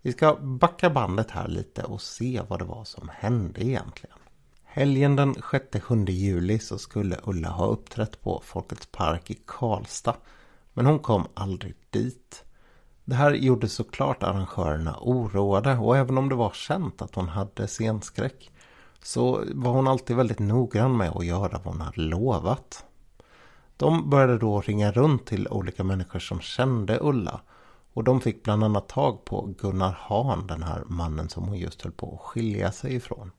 Vi 0.03 0.13
ska 0.13 0.35
backa 0.35 0.91
bandet 0.91 1.31
här 1.31 1.49
lite 1.49 1.83
och 1.83 2.03
se 2.03 2.43
vad 2.49 2.59
det 2.59 2.65
var 2.65 2.85
som 2.85 3.11
hände 3.15 3.65
egentligen. 3.67 4.19
Helgen 4.65 5.17
den 5.17 5.35
6-7 5.35 6.11
juli 6.11 6.59
så 6.59 6.79
skulle 6.79 7.21
Ulla 7.25 7.49
ha 7.49 7.67
uppträtt 7.67 8.23
på 8.23 8.43
Folkets 8.45 8.87
Park 8.87 9.31
i 9.31 9.39
Karlstad. 9.47 10.17
Men 10.73 10.87
hon 10.87 10.99
kom 10.99 11.27
aldrig 11.35 11.75
dit. 11.91 12.45
Det 13.05 13.15
här 13.15 13.33
gjorde 13.33 13.69
såklart 13.69 14.23
arrangörerna 14.23 14.99
oroade 15.01 15.77
och 15.77 15.97
även 15.97 16.19
om 16.19 16.29
det 16.29 16.35
var 16.35 16.51
känt 16.51 17.03
att 17.03 17.15
hon 17.15 17.29
hade 17.29 17.69
scenskräck 17.69 18.51
så 19.05 19.45
var 19.53 19.71
hon 19.71 19.89
alltid 19.89 20.17
väldigt 20.17 20.39
noggrann 20.39 20.97
med 20.97 21.09
att 21.09 21.27
göra 21.27 21.61
vad 21.65 21.75
hon 21.75 21.81
hade 21.81 22.01
lovat. 22.01 22.85
De 23.77 24.11
började 24.11 24.39
då 24.39 24.61
ringa 24.61 24.93
runt 24.93 25.27
till 25.27 25.49
olika 25.49 25.85
människor 25.85 26.19
som 26.19 26.41
kände 26.41 26.99
Ulla 27.01 27.41
och 27.93 28.05
de 28.05 28.21
fick 28.21 28.43
bland 28.43 28.65
annat 28.65 28.89
tag 28.89 29.25
på 29.25 29.55
Gunnar 29.59 29.99
Hahn, 30.01 30.47
den 30.47 30.63
här 30.63 30.83
mannen 30.87 31.29
som 31.29 31.45
hon 31.45 31.59
just 31.59 31.83
höll 31.83 31.93
på 31.93 32.15
att 32.15 32.29
skilja 32.29 32.73
sig 32.73 32.95
ifrån. 32.95 33.31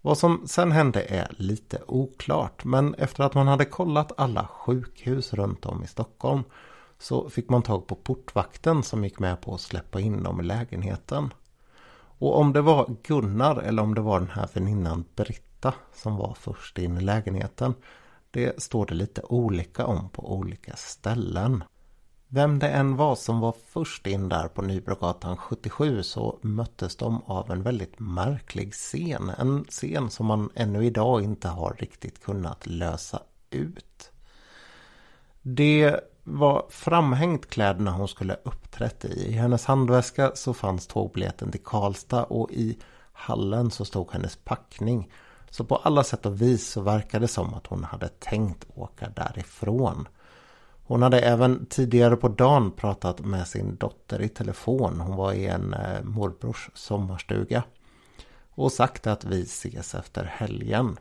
Vad 0.00 0.18
som 0.18 0.42
sen 0.46 0.72
hände 0.72 1.02
är 1.02 1.34
lite 1.38 1.82
oklart 1.86 2.64
men 2.64 2.94
efter 2.94 3.24
att 3.24 3.34
man 3.34 3.48
hade 3.48 3.64
kollat 3.64 4.12
alla 4.16 4.46
sjukhus 4.46 5.32
runt 5.32 5.66
om 5.66 5.84
i 5.84 5.86
Stockholm 5.86 6.42
så 6.98 7.30
fick 7.30 7.48
man 7.50 7.62
tag 7.62 7.86
på 7.86 7.94
portvakten 7.94 8.82
som 8.82 9.04
gick 9.04 9.18
med 9.18 9.40
på 9.40 9.54
att 9.54 9.60
släppa 9.60 10.00
in 10.00 10.22
dem 10.22 10.40
i 10.40 10.42
lägenheten. 10.42 11.32
Och 12.22 12.38
om 12.38 12.52
det 12.52 12.62
var 12.62 12.96
Gunnar 13.02 13.56
eller 13.56 13.82
om 13.82 13.94
det 13.94 14.00
var 14.00 14.20
den 14.20 14.30
här 14.30 14.48
väninnan 14.52 15.04
Britta 15.14 15.74
som 15.94 16.16
var 16.16 16.34
först 16.34 16.78
in 16.78 16.98
i 16.98 17.00
lägenheten 17.00 17.74
det 18.30 18.62
står 18.62 18.86
det 18.86 18.94
lite 18.94 19.22
olika 19.22 19.86
om 19.86 20.08
på 20.08 20.32
olika 20.32 20.76
ställen. 20.76 21.64
Vem 22.28 22.58
det 22.58 22.68
än 22.68 22.96
var 22.96 23.14
som 23.14 23.40
var 23.40 23.54
först 23.66 24.06
in 24.06 24.28
där 24.28 24.48
på 24.48 24.62
Nybrogatan 24.62 25.36
77 25.36 26.02
så 26.02 26.38
möttes 26.42 26.96
de 26.96 27.22
av 27.22 27.50
en 27.50 27.62
väldigt 27.62 27.98
märklig 27.98 28.72
scen. 28.72 29.30
En 29.38 29.64
scen 29.64 30.10
som 30.10 30.26
man 30.26 30.50
ännu 30.54 30.86
idag 30.86 31.22
inte 31.22 31.48
har 31.48 31.76
riktigt 31.78 32.22
kunnat 32.22 32.66
lösa 32.66 33.22
ut. 33.50 34.12
Det 35.42 36.00
var 36.24 36.66
framhängt 36.70 37.50
kläderna 37.50 37.90
hon 37.90 38.08
skulle 38.08 38.36
uppträtt 38.42 39.04
i. 39.04 39.28
I 39.28 39.32
hennes 39.32 39.64
handväska 39.64 40.32
så 40.34 40.54
fanns 40.54 40.86
tågbiljetten 40.86 41.50
till 41.50 41.62
Karlstad 41.64 42.24
och 42.24 42.52
i 42.52 42.78
hallen 43.12 43.70
så 43.70 43.84
stod 43.84 44.12
hennes 44.12 44.36
packning. 44.36 45.12
Så 45.50 45.64
på 45.64 45.76
alla 45.76 46.04
sätt 46.04 46.26
och 46.26 46.42
vis 46.42 46.68
så 46.68 46.80
verkade 46.80 47.24
det 47.24 47.28
som 47.28 47.54
att 47.54 47.66
hon 47.66 47.84
hade 47.84 48.08
tänkt 48.08 48.66
åka 48.74 49.08
därifrån. 49.08 50.08
Hon 50.84 51.02
hade 51.02 51.20
även 51.20 51.66
tidigare 51.66 52.16
på 52.16 52.28
dagen 52.28 52.70
pratat 52.70 53.20
med 53.20 53.48
sin 53.48 53.76
dotter 53.76 54.22
i 54.22 54.28
telefon. 54.28 55.00
Hon 55.00 55.16
var 55.16 55.32
i 55.32 55.46
en 55.46 55.74
eh, 55.74 56.02
morbrors 56.02 56.70
sommarstuga. 56.74 57.62
Och 58.54 58.72
sagt 58.72 59.06
att 59.06 59.24
vi 59.24 59.42
ses 59.42 59.94
efter 59.94 60.24
helgen. 60.24 60.98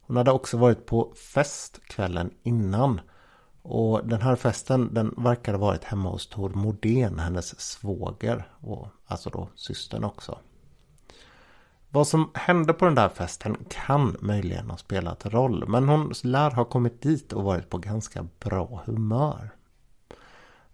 Hon 0.00 0.16
hade 0.16 0.30
också 0.30 0.56
varit 0.56 0.86
på 0.86 1.12
fest 1.34 1.80
kvällen 1.84 2.30
innan. 2.42 3.00
Och 3.62 4.06
den 4.06 4.20
här 4.20 4.36
festen 4.36 4.94
den 4.94 5.14
verkade 5.16 5.58
varit 5.58 5.84
hemma 5.84 6.10
hos 6.10 6.26
Tor 6.26 6.50
Modén, 6.50 7.18
hennes 7.18 7.60
svåger. 7.60 8.48
Och 8.60 8.88
alltså 9.06 9.30
då 9.30 9.48
systern 9.54 10.04
också. 10.04 10.38
Vad 11.90 12.06
som 12.06 12.30
hände 12.34 12.72
på 12.72 12.84
den 12.84 12.94
där 12.94 13.08
festen 13.08 13.56
kan 13.68 14.16
möjligen 14.20 14.70
ha 14.70 14.76
spelat 14.76 15.26
roll. 15.26 15.68
Men 15.68 15.88
hon 15.88 16.12
lär 16.22 16.50
ha 16.50 16.64
kommit 16.64 17.02
dit 17.02 17.32
och 17.32 17.44
varit 17.44 17.70
på 17.70 17.78
ganska 17.78 18.26
bra 18.40 18.82
humör. 18.84 19.50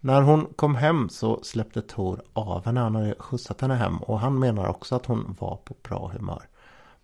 När 0.01 0.23
hon 0.23 0.47
kom 0.57 0.75
hem 0.75 1.09
så 1.09 1.41
släppte 1.43 1.83
Tor 1.83 2.23
av 2.33 2.65
henne. 2.65 2.81
Han 2.81 2.95
hade 2.95 3.15
skjutsat 3.19 3.61
henne 3.61 3.75
hem 3.75 3.97
och 3.97 4.21
han 4.21 4.39
menar 4.39 4.69
också 4.69 4.97
att 4.97 5.07
hon 5.07 5.37
var 5.41 5.57
på 5.57 5.75
bra 5.83 6.11
humör. 6.15 6.49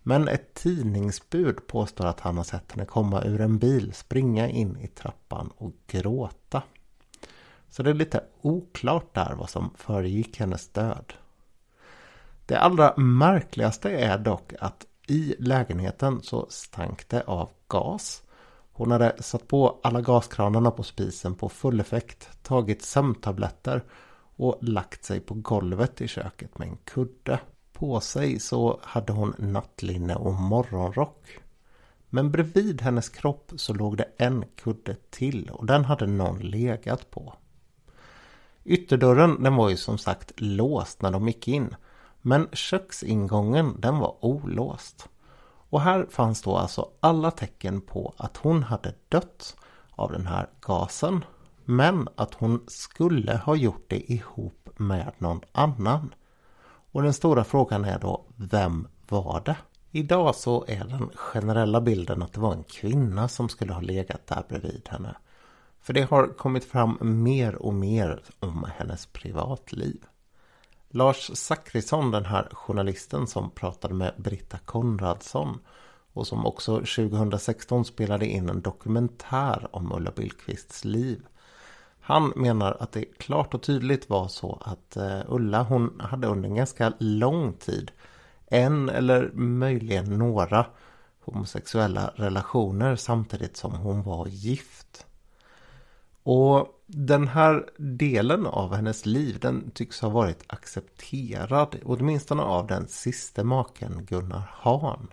Men 0.07 0.27
ett 0.27 0.53
tidningsbud 0.53 1.67
påstår 1.67 2.05
att 2.05 2.19
han 2.19 2.37
har 2.37 2.43
sett 2.43 2.71
henne 2.71 2.85
komma 2.85 3.23
ur 3.23 3.41
en 3.41 3.57
bil, 3.57 3.93
springa 3.93 4.49
in 4.49 4.77
i 4.77 4.87
trappan 4.87 5.51
och 5.57 5.73
gråta. 5.87 6.63
Så 7.69 7.83
det 7.83 7.89
är 7.89 7.93
lite 7.93 8.23
oklart 8.41 9.13
där 9.13 9.35
vad 9.35 9.49
som 9.49 9.73
föregick 9.77 10.39
hennes 10.39 10.67
död. 10.67 11.13
Det 12.45 12.57
allra 12.57 12.93
märkligaste 12.97 13.89
är 13.91 14.17
dock 14.17 14.53
att 14.59 14.85
i 15.07 15.35
lägenheten 15.39 16.21
så 16.21 16.45
stank 16.49 17.09
det 17.09 17.21
av 17.21 17.49
gas. 17.67 18.23
Hon 18.71 18.91
hade 18.91 19.23
satt 19.23 19.47
på 19.47 19.79
alla 19.83 20.01
gaskranarna 20.01 20.71
på 20.71 20.83
spisen 20.83 21.35
på 21.35 21.49
full 21.49 21.79
effekt, 21.79 22.29
tagit 22.43 22.81
sömntabletter 22.81 23.83
och 24.35 24.57
lagt 24.61 25.05
sig 25.05 25.19
på 25.19 25.33
golvet 25.33 26.01
i 26.01 26.07
köket 26.07 26.57
med 26.57 26.67
en 26.67 26.77
kudde. 26.77 27.39
På 27.75 27.99
sig 27.99 28.39
så 28.39 28.79
hade 28.83 29.13
hon 29.13 29.33
nattlinne 29.37 30.15
och 30.15 30.33
morgonrock. 30.33 31.39
Men 32.09 32.31
bredvid 32.31 32.81
hennes 32.81 33.09
kropp 33.09 33.51
så 33.55 33.73
låg 33.73 33.97
det 33.97 34.07
en 34.17 34.45
kudde 34.55 34.95
till 35.09 35.49
och 35.49 35.65
den 35.65 35.85
hade 35.85 36.07
någon 36.07 36.39
legat 36.39 37.11
på. 37.11 37.33
Ytterdörren 38.63 39.43
den 39.43 39.55
var 39.55 39.69
ju 39.69 39.77
som 39.77 39.97
sagt 39.97 40.31
låst 40.35 41.01
när 41.01 41.11
de 41.11 41.27
gick 41.27 41.47
in. 41.47 41.75
Men 42.21 42.47
köksingången 42.51 43.75
den 43.81 43.97
var 43.97 44.25
olåst. 44.25 45.09
Och 45.69 45.81
här 45.81 46.07
fanns 46.09 46.41
då 46.41 46.57
alltså 46.57 46.89
alla 46.99 47.31
tecken 47.31 47.81
på 47.81 48.13
att 48.17 48.37
hon 48.37 48.63
hade 48.63 48.93
dött 49.09 49.55
av 49.89 50.11
den 50.11 50.27
här 50.27 50.49
gasen. 50.61 51.25
Men 51.65 52.07
att 52.15 52.33
hon 52.33 52.63
skulle 52.67 53.37
ha 53.37 53.55
gjort 53.55 53.85
det 53.87 54.11
ihop 54.11 54.69
med 54.77 55.11
någon 55.17 55.41
annan. 55.51 56.13
Och 56.95 57.03
den 57.03 57.13
stora 57.13 57.43
frågan 57.43 57.85
är 57.85 57.99
då, 57.99 58.25
vem 58.35 58.87
var 59.09 59.41
det? 59.45 59.57
Idag 59.91 60.35
så 60.35 60.65
är 60.67 60.83
den 60.85 61.09
generella 61.15 61.81
bilden 61.81 62.21
att 62.21 62.33
det 62.33 62.39
var 62.39 62.53
en 62.53 62.63
kvinna 62.63 63.27
som 63.27 63.49
skulle 63.49 63.73
ha 63.73 63.81
legat 63.81 64.27
där 64.27 64.43
bredvid 64.49 64.87
henne. 64.89 65.15
För 65.81 65.93
det 65.93 66.01
har 66.01 66.27
kommit 66.27 66.65
fram 66.65 66.97
mer 67.01 67.55
och 67.55 67.73
mer 67.73 68.21
om 68.39 68.67
hennes 68.77 69.05
privatliv. 69.05 70.05
Lars 70.89 71.31
Zachrisson, 71.33 72.11
den 72.11 72.25
här 72.25 72.49
journalisten 72.51 73.27
som 73.27 73.49
pratade 73.49 73.93
med 73.93 74.13
Britta 74.17 74.57
Konradsson 74.57 75.59
och 76.13 76.27
som 76.27 76.45
också 76.45 76.75
2016 76.75 77.85
spelade 77.85 78.25
in 78.25 78.49
en 78.49 78.61
dokumentär 78.61 79.67
om 79.71 79.91
Ulla 79.91 80.11
Billqvists 80.11 80.85
liv. 80.85 81.25
Han 82.07 82.33
menar 82.35 82.77
att 82.79 82.91
det 82.91 83.05
klart 83.05 83.53
och 83.53 83.61
tydligt 83.61 84.09
var 84.09 84.27
så 84.27 84.61
att 84.65 84.97
eh, 84.97 85.21
Ulla 85.27 85.63
hon 85.63 85.99
hade 85.99 86.27
under 86.27 86.49
en 86.49 86.55
ganska 86.55 86.93
lång 86.99 87.53
tid 87.53 87.91
en 88.47 88.89
eller 88.89 89.31
möjligen 89.33 90.17
några 90.17 90.65
homosexuella 91.19 92.13
relationer 92.15 92.95
samtidigt 92.95 93.57
som 93.57 93.73
hon 93.73 94.03
var 94.03 94.27
gift. 94.27 95.05
Och 96.23 96.67
den 96.85 97.27
här 97.27 97.69
delen 97.77 98.45
av 98.45 98.75
hennes 98.75 99.05
liv 99.05 99.39
den 99.39 99.71
tycks 99.71 100.01
ha 100.01 100.09
varit 100.09 100.43
accepterad 100.47 101.75
åtminstone 101.85 102.43
av 102.43 102.67
den 102.67 102.87
siste 102.87 103.43
maken 103.43 104.05
Gunnar 104.05 104.51
Hahn. 104.53 105.07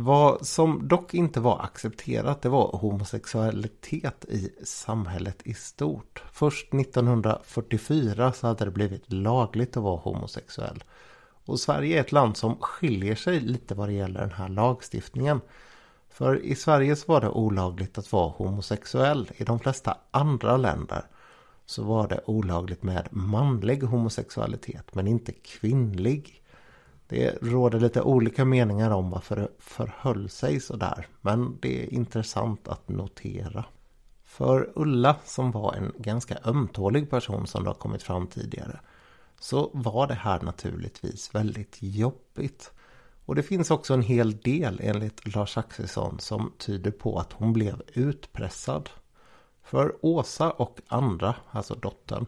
Vad 0.00 0.46
som 0.46 0.88
dock 0.88 1.14
inte 1.14 1.40
var 1.40 1.60
accepterat 1.62 2.42
det 2.42 2.48
var 2.48 2.76
homosexualitet 2.76 4.24
i 4.24 4.50
samhället 4.64 5.42
i 5.44 5.54
stort. 5.54 6.22
Först 6.32 6.74
1944 6.74 8.32
så 8.32 8.46
hade 8.46 8.64
det 8.64 8.70
blivit 8.70 9.12
lagligt 9.12 9.76
att 9.76 9.82
vara 9.82 9.96
homosexuell. 9.96 10.84
Och 11.44 11.60
Sverige 11.60 11.96
är 11.96 12.00
ett 12.00 12.12
land 12.12 12.36
som 12.36 12.56
skiljer 12.60 13.14
sig 13.14 13.40
lite 13.40 13.74
vad 13.74 13.88
det 13.88 13.92
gäller 13.92 14.20
den 14.20 14.32
här 14.32 14.48
lagstiftningen. 14.48 15.40
För 16.10 16.44
i 16.44 16.54
Sverige 16.54 16.96
så 16.96 17.12
var 17.12 17.20
det 17.20 17.30
olagligt 17.30 17.98
att 17.98 18.12
vara 18.12 18.28
homosexuell. 18.28 19.30
I 19.36 19.44
de 19.44 19.58
flesta 19.58 19.98
andra 20.10 20.56
länder 20.56 21.02
så 21.66 21.82
var 21.82 22.08
det 22.08 22.20
olagligt 22.26 22.82
med 22.82 23.08
manlig 23.10 23.82
homosexualitet 23.82 24.94
men 24.94 25.06
inte 25.06 25.32
kvinnlig. 25.32 26.42
Det 27.08 27.42
råder 27.42 27.80
lite 27.80 28.02
olika 28.02 28.44
meningar 28.44 28.90
om 28.90 29.10
varför 29.10 29.36
det 29.36 29.48
förhöll 29.58 30.28
sig 30.28 30.60
sådär. 30.60 31.06
Men 31.20 31.58
det 31.60 31.82
är 31.82 31.94
intressant 31.94 32.68
att 32.68 32.88
notera. 32.88 33.64
För 34.24 34.72
Ulla 34.74 35.16
som 35.24 35.50
var 35.50 35.74
en 35.74 35.92
ganska 35.98 36.38
ömtålig 36.44 37.10
person 37.10 37.46
som 37.46 37.64
det 37.64 37.70
har 37.70 37.74
kommit 37.74 38.02
fram 38.02 38.26
tidigare. 38.26 38.80
Så 39.40 39.70
var 39.74 40.06
det 40.06 40.14
här 40.14 40.40
naturligtvis 40.40 41.34
väldigt 41.34 41.76
jobbigt. 41.80 42.70
Och 43.24 43.34
det 43.34 43.42
finns 43.42 43.70
också 43.70 43.94
en 43.94 44.02
hel 44.02 44.36
del 44.36 44.80
enligt 44.82 45.34
Lars 45.34 45.58
Axelsson 45.58 46.20
som 46.20 46.52
tyder 46.58 46.90
på 46.90 47.18
att 47.18 47.32
hon 47.32 47.52
blev 47.52 47.82
utpressad. 47.94 48.90
För 49.62 49.96
Åsa 50.00 50.50
och 50.50 50.80
andra, 50.88 51.34
alltså 51.50 51.74
dottern, 51.74 52.26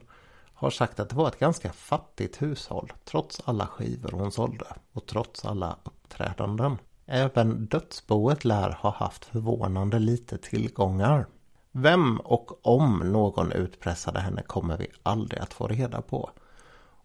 har 0.61 0.71
sagt 0.71 1.01
att 1.01 1.09
det 1.09 1.17
var 1.17 1.29
ett 1.29 1.39
ganska 1.39 1.73
fattigt 1.73 2.43
hushåll 2.43 2.93
trots 3.05 3.41
alla 3.45 3.67
skivor 3.67 4.11
hon 4.13 4.33
sålde 4.33 4.67
och 4.93 5.07
trots 5.07 5.45
alla 5.45 5.77
uppträdanden. 5.85 6.79
Även 7.07 7.67
dödsboet 7.67 8.45
lär 8.45 8.71
ha 8.71 8.91
haft 8.91 9.25
förvånande 9.25 9.99
lite 9.99 10.39
tillgångar. 10.39 11.27
Vem 11.73 12.21
och 12.21 12.67
om 12.67 12.99
någon 12.99 13.53
utpressade 13.53 14.21
henne 14.21 14.43
kommer 14.43 14.77
vi 14.77 14.87
aldrig 15.03 15.43
att 15.43 15.55
få 15.55 15.69
reda 15.69 16.03
på. 16.03 16.31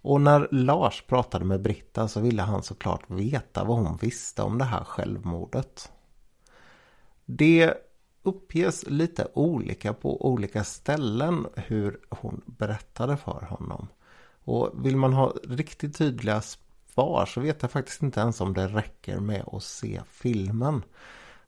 Och 0.01 0.21
när 0.21 0.47
Lars 0.51 1.03
pratade 1.07 1.45
med 1.45 1.61
Britta 1.61 2.07
så 2.07 2.19
ville 2.19 2.41
han 2.41 2.63
såklart 2.63 3.03
veta 3.07 3.63
vad 3.63 3.77
hon 3.77 3.97
visste 3.97 4.41
om 4.41 4.57
det 4.57 4.65
här 4.65 4.83
självmordet. 4.83 5.91
Det 7.25 7.73
uppges 8.25 8.85
lite 8.87 9.27
olika 9.33 9.93
på 9.93 10.25
olika 10.25 10.63
ställen 10.63 11.47
hur 11.55 11.99
hon 12.09 12.41
berättade 12.45 13.17
för 13.17 13.45
honom. 13.49 13.87
Och 14.43 14.85
vill 14.85 14.97
man 14.97 15.13
ha 15.13 15.33
riktigt 15.43 15.97
tydliga 15.97 16.41
svar 16.41 17.25
så 17.25 17.41
vet 17.41 17.61
jag 17.61 17.71
faktiskt 17.71 18.01
inte 18.01 18.19
ens 18.19 18.41
om 18.41 18.53
det 18.53 18.67
räcker 18.67 19.19
med 19.19 19.43
att 19.51 19.63
se 19.63 20.01
filmen. 20.11 20.83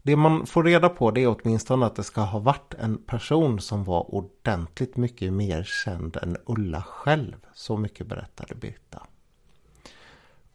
Det 0.01 0.15
man 0.15 0.45
får 0.45 0.63
reda 0.63 0.89
på 0.89 1.11
det 1.11 1.23
är 1.23 1.35
åtminstone 1.41 1.85
att 1.85 1.95
det 1.95 2.03
ska 2.03 2.21
ha 2.21 2.39
varit 2.39 2.73
en 2.73 2.97
person 2.97 3.59
som 3.59 3.83
var 3.83 4.15
ordentligt 4.15 4.97
mycket 4.97 5.33
mer 5.33 5.63
känd 5.63 6.17
än 6.21 6.37
Ulla 6.45 6.81
själv. 6.81 7.35
Så 7.53 7.77
mycket 7.77 8.07
berättade 8.07 8.55
Birta. 8.55 9.07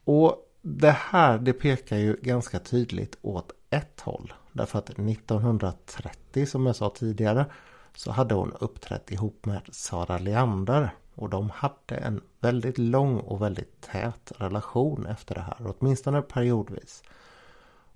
Och 0.05 0.49
det 0.63 0.97
här 0.99 1.39
det 1.39 1.53
pekar 1.53 1.97
ju 1.97 2.17
ganska 2.23 2.59
tydligt 2.59 3.19
åt 3.23 3.53
ett 3.71 4.01
håll. 4.01 4.33
Därför 4.53 4.79
att 4.79 4.91
1930 4.91 6.47
som 6.47 6.67
jag 6.67 6.77
sa 6.77 6.91
tidigare 6.91 7.47
så 7.95 8.11
hade 8.11 8.35
hon 8.35 8.53
uppträtt 8.61 9.11
ihop 9.11 9.47
med 9.47 9.63
Sara 9.71 10.19
Leander. 10.19 10.95
Och 11.15 11.31
de 11.31 11.51
hade 11.51 11.97
en 11.97 12.21
väldigt 12.41 12.79
lång 12.79 13.19
och 13.19 13.43
väldigt 13.43 13.81
tät 13.81 14.33
relation 14.39 15.07
efter 15.07 15.35
det 15.35 15.41
här. 15.41 15.75
Åtminstone 15.79 16.23
periodvis. 16.23 17.03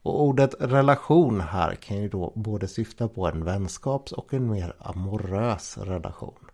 Och 0.02 0.22
ordet 0.22 0.54
relation 0.60 1.40
här 1.40 1.74
kan 1.74 1.96
ju 1.96 2.08
då 2.08 2.32
både 2.34 2.68
syfta 2.68 3.08
på 3.08 3.26
en 3.26 3.44
vänskaps 3.44 4.12
och 4.12 4.34
en 4.34 4.50
mer 4.50 4.74
amorös 4.78 5.78
relation. 5.78 6.50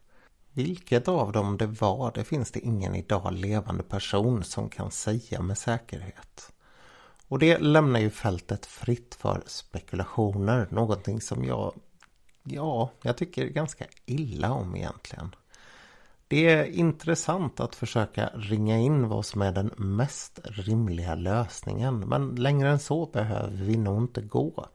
Vilket 0.52 1.08
av 1.08 1.32
dem 1.32 1.56
det 1.56 1.66
var, 1.66 2.12
det 2.14 2.24
finns 2.24 2.50
det 2.50 2.60
ingen 2.60 2.94
idag 2.94 3.32
levande 3.32 3.82
person 3.82 4.44
som 4.44 4.68
kan 4.68 4.90
säga 4.90 5.42
med 5.42 5.58
säkerhet. 5.58 6.52
Och 7.32 7.38
det 7.38 7.58
lämnar 7.58 8.00
ju 8.00 8.10
fältet 8.10 8.66
fritt 8.66 9.14
för 9.14 9.42
spekulationer, 9.46 10.66
någonting 10.70 11.20
som 11.20 11.44
jag, 11.44 11.74
ja, 12.42 12.90
jag 13.02 13.16
tycker 13.16 13.46
ganska 13.46 13.84
illa 14.06 14.52
om 14.52 14.76
egentligen. 14.76 15.34
Det 16.28 16.48
är 16.48 16.64
intressant 16.64 17.60
att 17.60 17.74
försöka 17.74 18.30
ringa 18.34 18.78
in 18.78 19.08
vad 19.08 19.26
som 19.26 19.42
är 19.42 19.52
den 19.52 19.70
mest 19.76 20.40
rimliga 20.44 21.14
lösningen. 21.14 21.98
Men 21.98 22.34
längre 22.34 22.70
än 22.70 22.78
så 22.78 23.06
behöver 23.06 23.56
vi 23.56 23.76
nog 23.76 24.02
inte 24.02 24.22
gå. 24.22 24.66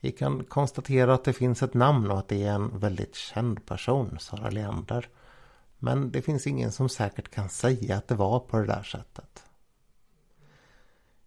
Vi 0.00 0.12
kan 0.12 0.44
konstatera 0.44 1.14
att 1.14 1.24
det 1.24 1.32
finns 1.32 1.62
ett 1.62 1.74
namn 1.74 2.10
och 2.10 2.18
att 2.18 2.28
det 2.28 2.42
är 2.42 2.54
en 2.54 2.78
väldigt 2.78 3.14
känd 3.14 3.66
person, 3.66 4.16
Sara 4.20 4.50
Leander. 4.50 5.08
Men 5.78 6.10
det 6.10 6.22
finns 6.22 6.46
ingen 6.46 6.72
som 6.72 6.88
säkert 6.88 7.30
kan 7.30 7.48
säga 7.48 7.96
att 7.96 8.08
det 8.08 8.14
var 8.14 8.40
på 8.40 8.58
det 8.58 8.66
där 8.66 8.82
sättet. 8.82 9.44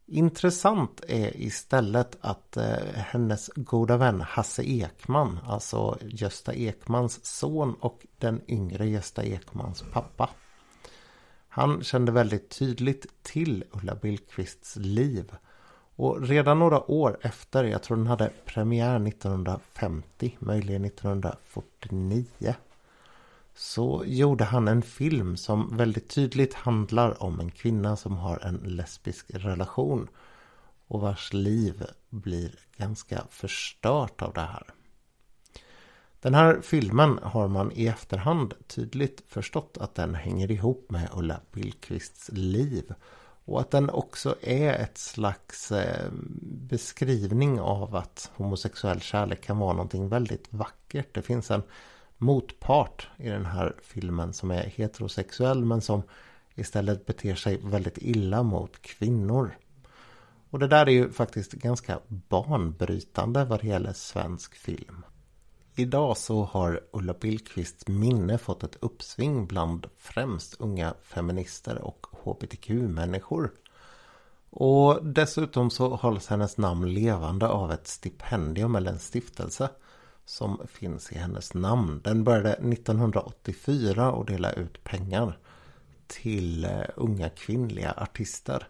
Intressant 0.07 1.01
är 1.07 1.41
istället 1.41 2.17
att 2.21 2.57
eh, 2.57 2.77
hennes 2.95 3.49
goda 3.55 3.97
vän 3.97 4.21
Hasse 4.21 4.63
Ekman, 4.63 5.39
alltså 5.47 5.97
Gösta 6.01 6.53
Ekmans 6.53 7.25
son 7.25 7.75
och 7.79 8.05
den 8.17 8.41
yngre 8.47 8.87
Gösta 8.87 9.23
Ekmans 9.23 9.83
pappa. 9.93 10.29
Han 11.49 11.83
kände 11.83 12.11
väldigt 12.11 12.49
tydligt 12.49 13.23
till 13.23 13.63
Ulla 13.71 13.95
Billqvists 13.95 14.75
liv. 14.75 15.31
Och 15.95 16.27
redan 16.27 16.59
några 16.59 16.91
år 16.91 17.17
efter, 17.21 17.63
jag 17.63 17.83
tror 17.83 17.97
den 17.97 18.07
hade 18.07 18.31
premiär 18.45 19.07
1950, 19.07 20.37
möjligen 20.39 20.85
1949 20.85 22.55
så 23.55 24.03
gjorde 24.05 24.43
han 24.43 24.67
en 24.67 24.81
film 24.81 25.37
som 25.37 25.77
väldigt 25.77 26.09
tydligt 26.09 26.53
handlar 26.53 27.23
om 27.23 27.39
en 27.39 27.51
kvinna 27.51 27.95
som 27.95 28.17
har 28.17 28.39
en 28.39 28.55
lesbisk 28.55 29.25
relation 29.29 30.07
och 30.87 31.01
vars 31.01 31.33
liv 31.33 31.85
blir 32.09 32.59
ganska 32.77 33.23
förstört 33.29 34.21
av 34.21 34.33
det 34.33 34.41
här. 34.41 34.63
Den 36.19 36.33
här 36.33 36.61
filmen 36.61 37.19
har 37.23 37.47
man 37.47 37.71
i 37.71 37.87
efterhand 37.87 38.53
tydligt 38.67 39.23
förstått 39.27 39.77
att 39.79 39.95
den 39.95 40.15
hänger 40.15 40.51
ihop 40.51 40.91
med 40.91 41.09
Ulla 41.13 41.39
Billqvists 41.51 42.29
liv. 42.33 42.93
Och 43.45 43.61
att 43.61 43.71
den 43.71 43.89
också 43.89 44.35
är 44.41 44.73
ett 44.73 44.97
slags 44.97 45.71
eh, 45.71 46.11
beskrivning 46.41 47.59
av 47.59 47.95
att 47.95 48.31
homosexuell 48.35 49.01
kärlek 49.01 49.43
kan 49.43 49.57
vara 49.57 49.73
någonting 49.73 50.09
väldigt 50.09 50.53
vackert. 50.53 51.15
Det 51.15 51.21
finns 51.21 51.51
en 51.51 51.63
motpart 52.17 53.07
i 53.17 53.29
den 53.29 53.45
här 53.45 53.75
filmen 53.81 54.33
som 54.33 54.51
är 54.51 54.63
heterosexuell 54.63 55.65
men 55.65 55.81
som 55.81 56.03
istället 56.55 57.05
beter 57.05 57.35
sig 57.35 57.57
väldigt 57.63 57.97
illa 57.97 58.43
mot 58.43 58.81
kvinnor. 58.81 59.55
Och 60.49 60.59
det 60.59 60.67
där 60.67 60.85
är 60.85 60.91
ju 60.91 61.11
faktiskt 61.11 61.51
ganska 61.51 61.99
banbrytande 62.07 63.45
vad 63.45 63.61
det 63.61 63.67
gäller 63.67 63.93
svensk 63.93 64.55
film. 64.55 65.05
Idag 65.75 66.17
så 66.17 66.43
har 66.43 66.81
Ulla 66.91 67.13
Billqvists 67.13 67.87
minne 67.87 68.37
fått 68.37 68.63
ett 68.63 68.77
uppsving 68.79 69.47
bland 69.47 69.87
främst 69.97 70.61
unga 70.61 70.93
feminister 71.01 71.81
och 71.81 72.07
hbtq-människor. 72.23 73.51
Och 74.49 75.05
dessutom 75.05 75.69
så 75.69 75.95
hålls 75.95 76.27
hennes 76.27 76.57
namn 76.57 76.93
levande 76.93 77.47
av 77.47 77.71
ett 77.71 77.87
stipendium 77.87 78.75
eller 78.75 78.91
en 78.91 78.99
stiftelse 78.99 79.69
som 80.25 80.61
finns 80.67 81.11
i 81.11 81.17
hennes 81.17 81.53
namn. 81.53 82.01
Den 82.03 82.23
började 82.23 82.51
1984 82.51 84.11
och 84.11 84.25
dela 84.25 84.51
ut 84.51 84.83
pengar 84.83 85.37
till 86.07 86.65
eh, 86.65 86.81
unga 86.95 87.29
kvinnliga 87.29 87.93
artister. 87.97 88.67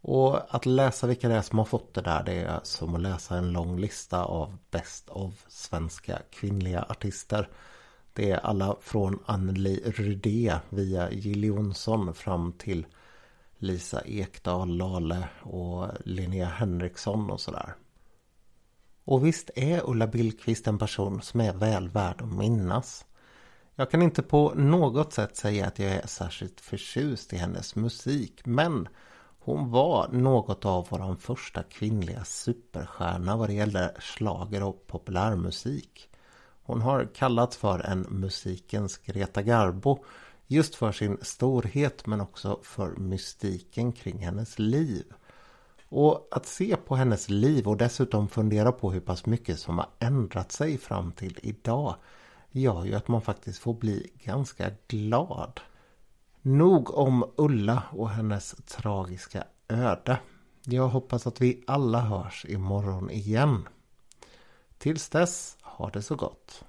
Och 0.00 0.54
att 0.54 0.66
läsa 0.66 1.06
vilka 1.06 1.28
det 1.28 1.34
är 1.34 1.42
som 1.42 1.58
har 1.58 1.64
fått 1.64 1.94
det 1.94 2.00
där 2.00 2.22
det 2.22 2.32
är 2.32 2.60
som 2.62 2.94
att 2.94 3.00
läsa 3.00 3.36
en 3.36 3.52
lång 3.52 3.78
lista 3.78 4.24
av 4.24 4.56
bäst 4.70 5.08
av 5.08 5.34
svenska 5.48 6.18
kvinnliga 6.30 6.82
artister. 6.88 7.48
Det 8.12 8.30
är 8.30 8.38
alla 8.38 8.76
från 8.80 9.18
Anneli 9.26 9.82
Rydé 9.84 10.54
via 10.68 11.10
Jill 11.10 11.44
Johnson 11.44 12.14
fram 12.14 12.52
till 12.52 12.86
Lisa 13.58 14.02
Ekdahl, 14.04 14.76
Lale 14.76 15.28
och 15.42 15.88
Linnea 16.04 16.46
Henriksson 16.46 17.30
och 17.30 17.40
sådär. 17.40 17.74
Och 19.04 19.26
visst 19.26 19.50
är 19.54 19.90
Ulla 19.90 20.06
Billqvist 20.06 20.66
en 20.66 20.78
person 20.78 21.22
som 21.22 21.40
är 21.40 21.52
väl 21.52 21.88
värd 21.88 22.22
att 22.22 22.32
minnas. 22.32 23.04
Jag 23.74 23.90
kan 23.90 24.02
inte 24.02 24.22
på 24.22 24.52
något 24.54 25.12
sätt 25.12 25.36
säga 25.36 25.66
att 25.66 25.78
jag 25.78 25.92
är 25.92 26.06
särskilt 26.06 26.60
förtjust 26.60 27.32
i 27.32 27.36
hennes 27.36 27.76
musik 27.76 28.40
men 28.46 28.88
hon 29.38 29.70
var 29.70 30.08
något 30.08 30.64
av 30.64 30.86
vår 30.90 31.16
första 31.16 31.62
kvinnliga 31.62 32.24
superstjärna 32.24 33.36
vad 33.36 33.48
det 33.48 33.54
gäller 33.54 33.96
slager 34.00 34.62
och 34.62 34.86
populärmusik. 34.86 36.08
Hon 36.62 36.80
har 36.80 37.08
kallats 37.14 37.56
för 37.56 37.78
en 37.78 38.00
musikens 38.00 38.98
Greta 38.98 39.42
Garbo 39.42 40.04
just 40.46 40.74
för 40.74 40.92
sin 40.92 41.18
storhet 41.22 42.06
men 42.06 42.20
också 42.20 42.60
för 42.62 42.90
mystiken 42.90 43.92
kring 43.92 44.18
hennes 44.18 44.58
liv. 44.58 45.04
Och 45.94 46.28
att 46.30 46.46
se 46.46 46.76
på 46.76 46.96
hennes 46.96 47.28
liv 47.28 47.68
och 47.68 47.76
dessutom 47.76 48.28
fundera 48.28 48.72
på 48.72 48.92
hur 48.92 49.00
pass 49.00 49.26
mycket 49.26 49.58
som 49.58 49.78
har 49.78 49.88
ändrat 49.98 50.52
sig 50.52 50.78
fram 50.78 51.12
till 51.12 51.38
idag 51.42 51.94
gör 52.50 52.84
ju 52.84 52.94
att 52.94 53.08
man 53.08 53.22
faktiskt 53.22 53.58
får 53.58 53.74
bli 53.74 54.12
ganska 54.24 54.70
glad. 54.88 55.60
Nog 56.42 56.94
om 56.94 57.24
Ulla 57.36 57.82
och 57.90 58.10
hennes 58.10 58.54
tragiska 58.66 59.44
öde. 59.68 60.18
Jag 60.64 60.88
hoppas 60.88 61.26
att 61.26 61.40
vi 61.40 61.64
alla 61.66 62.00
hörs 62.00 62.46
imorgon 62.48 63.10
igen. 63.10 63.68
Tills 64.78 65.08
dess, 65.08 65.56
ha 65.62 65.90
det 65.90 66.02
så 66.02 66.14
gott. 66.14 66.64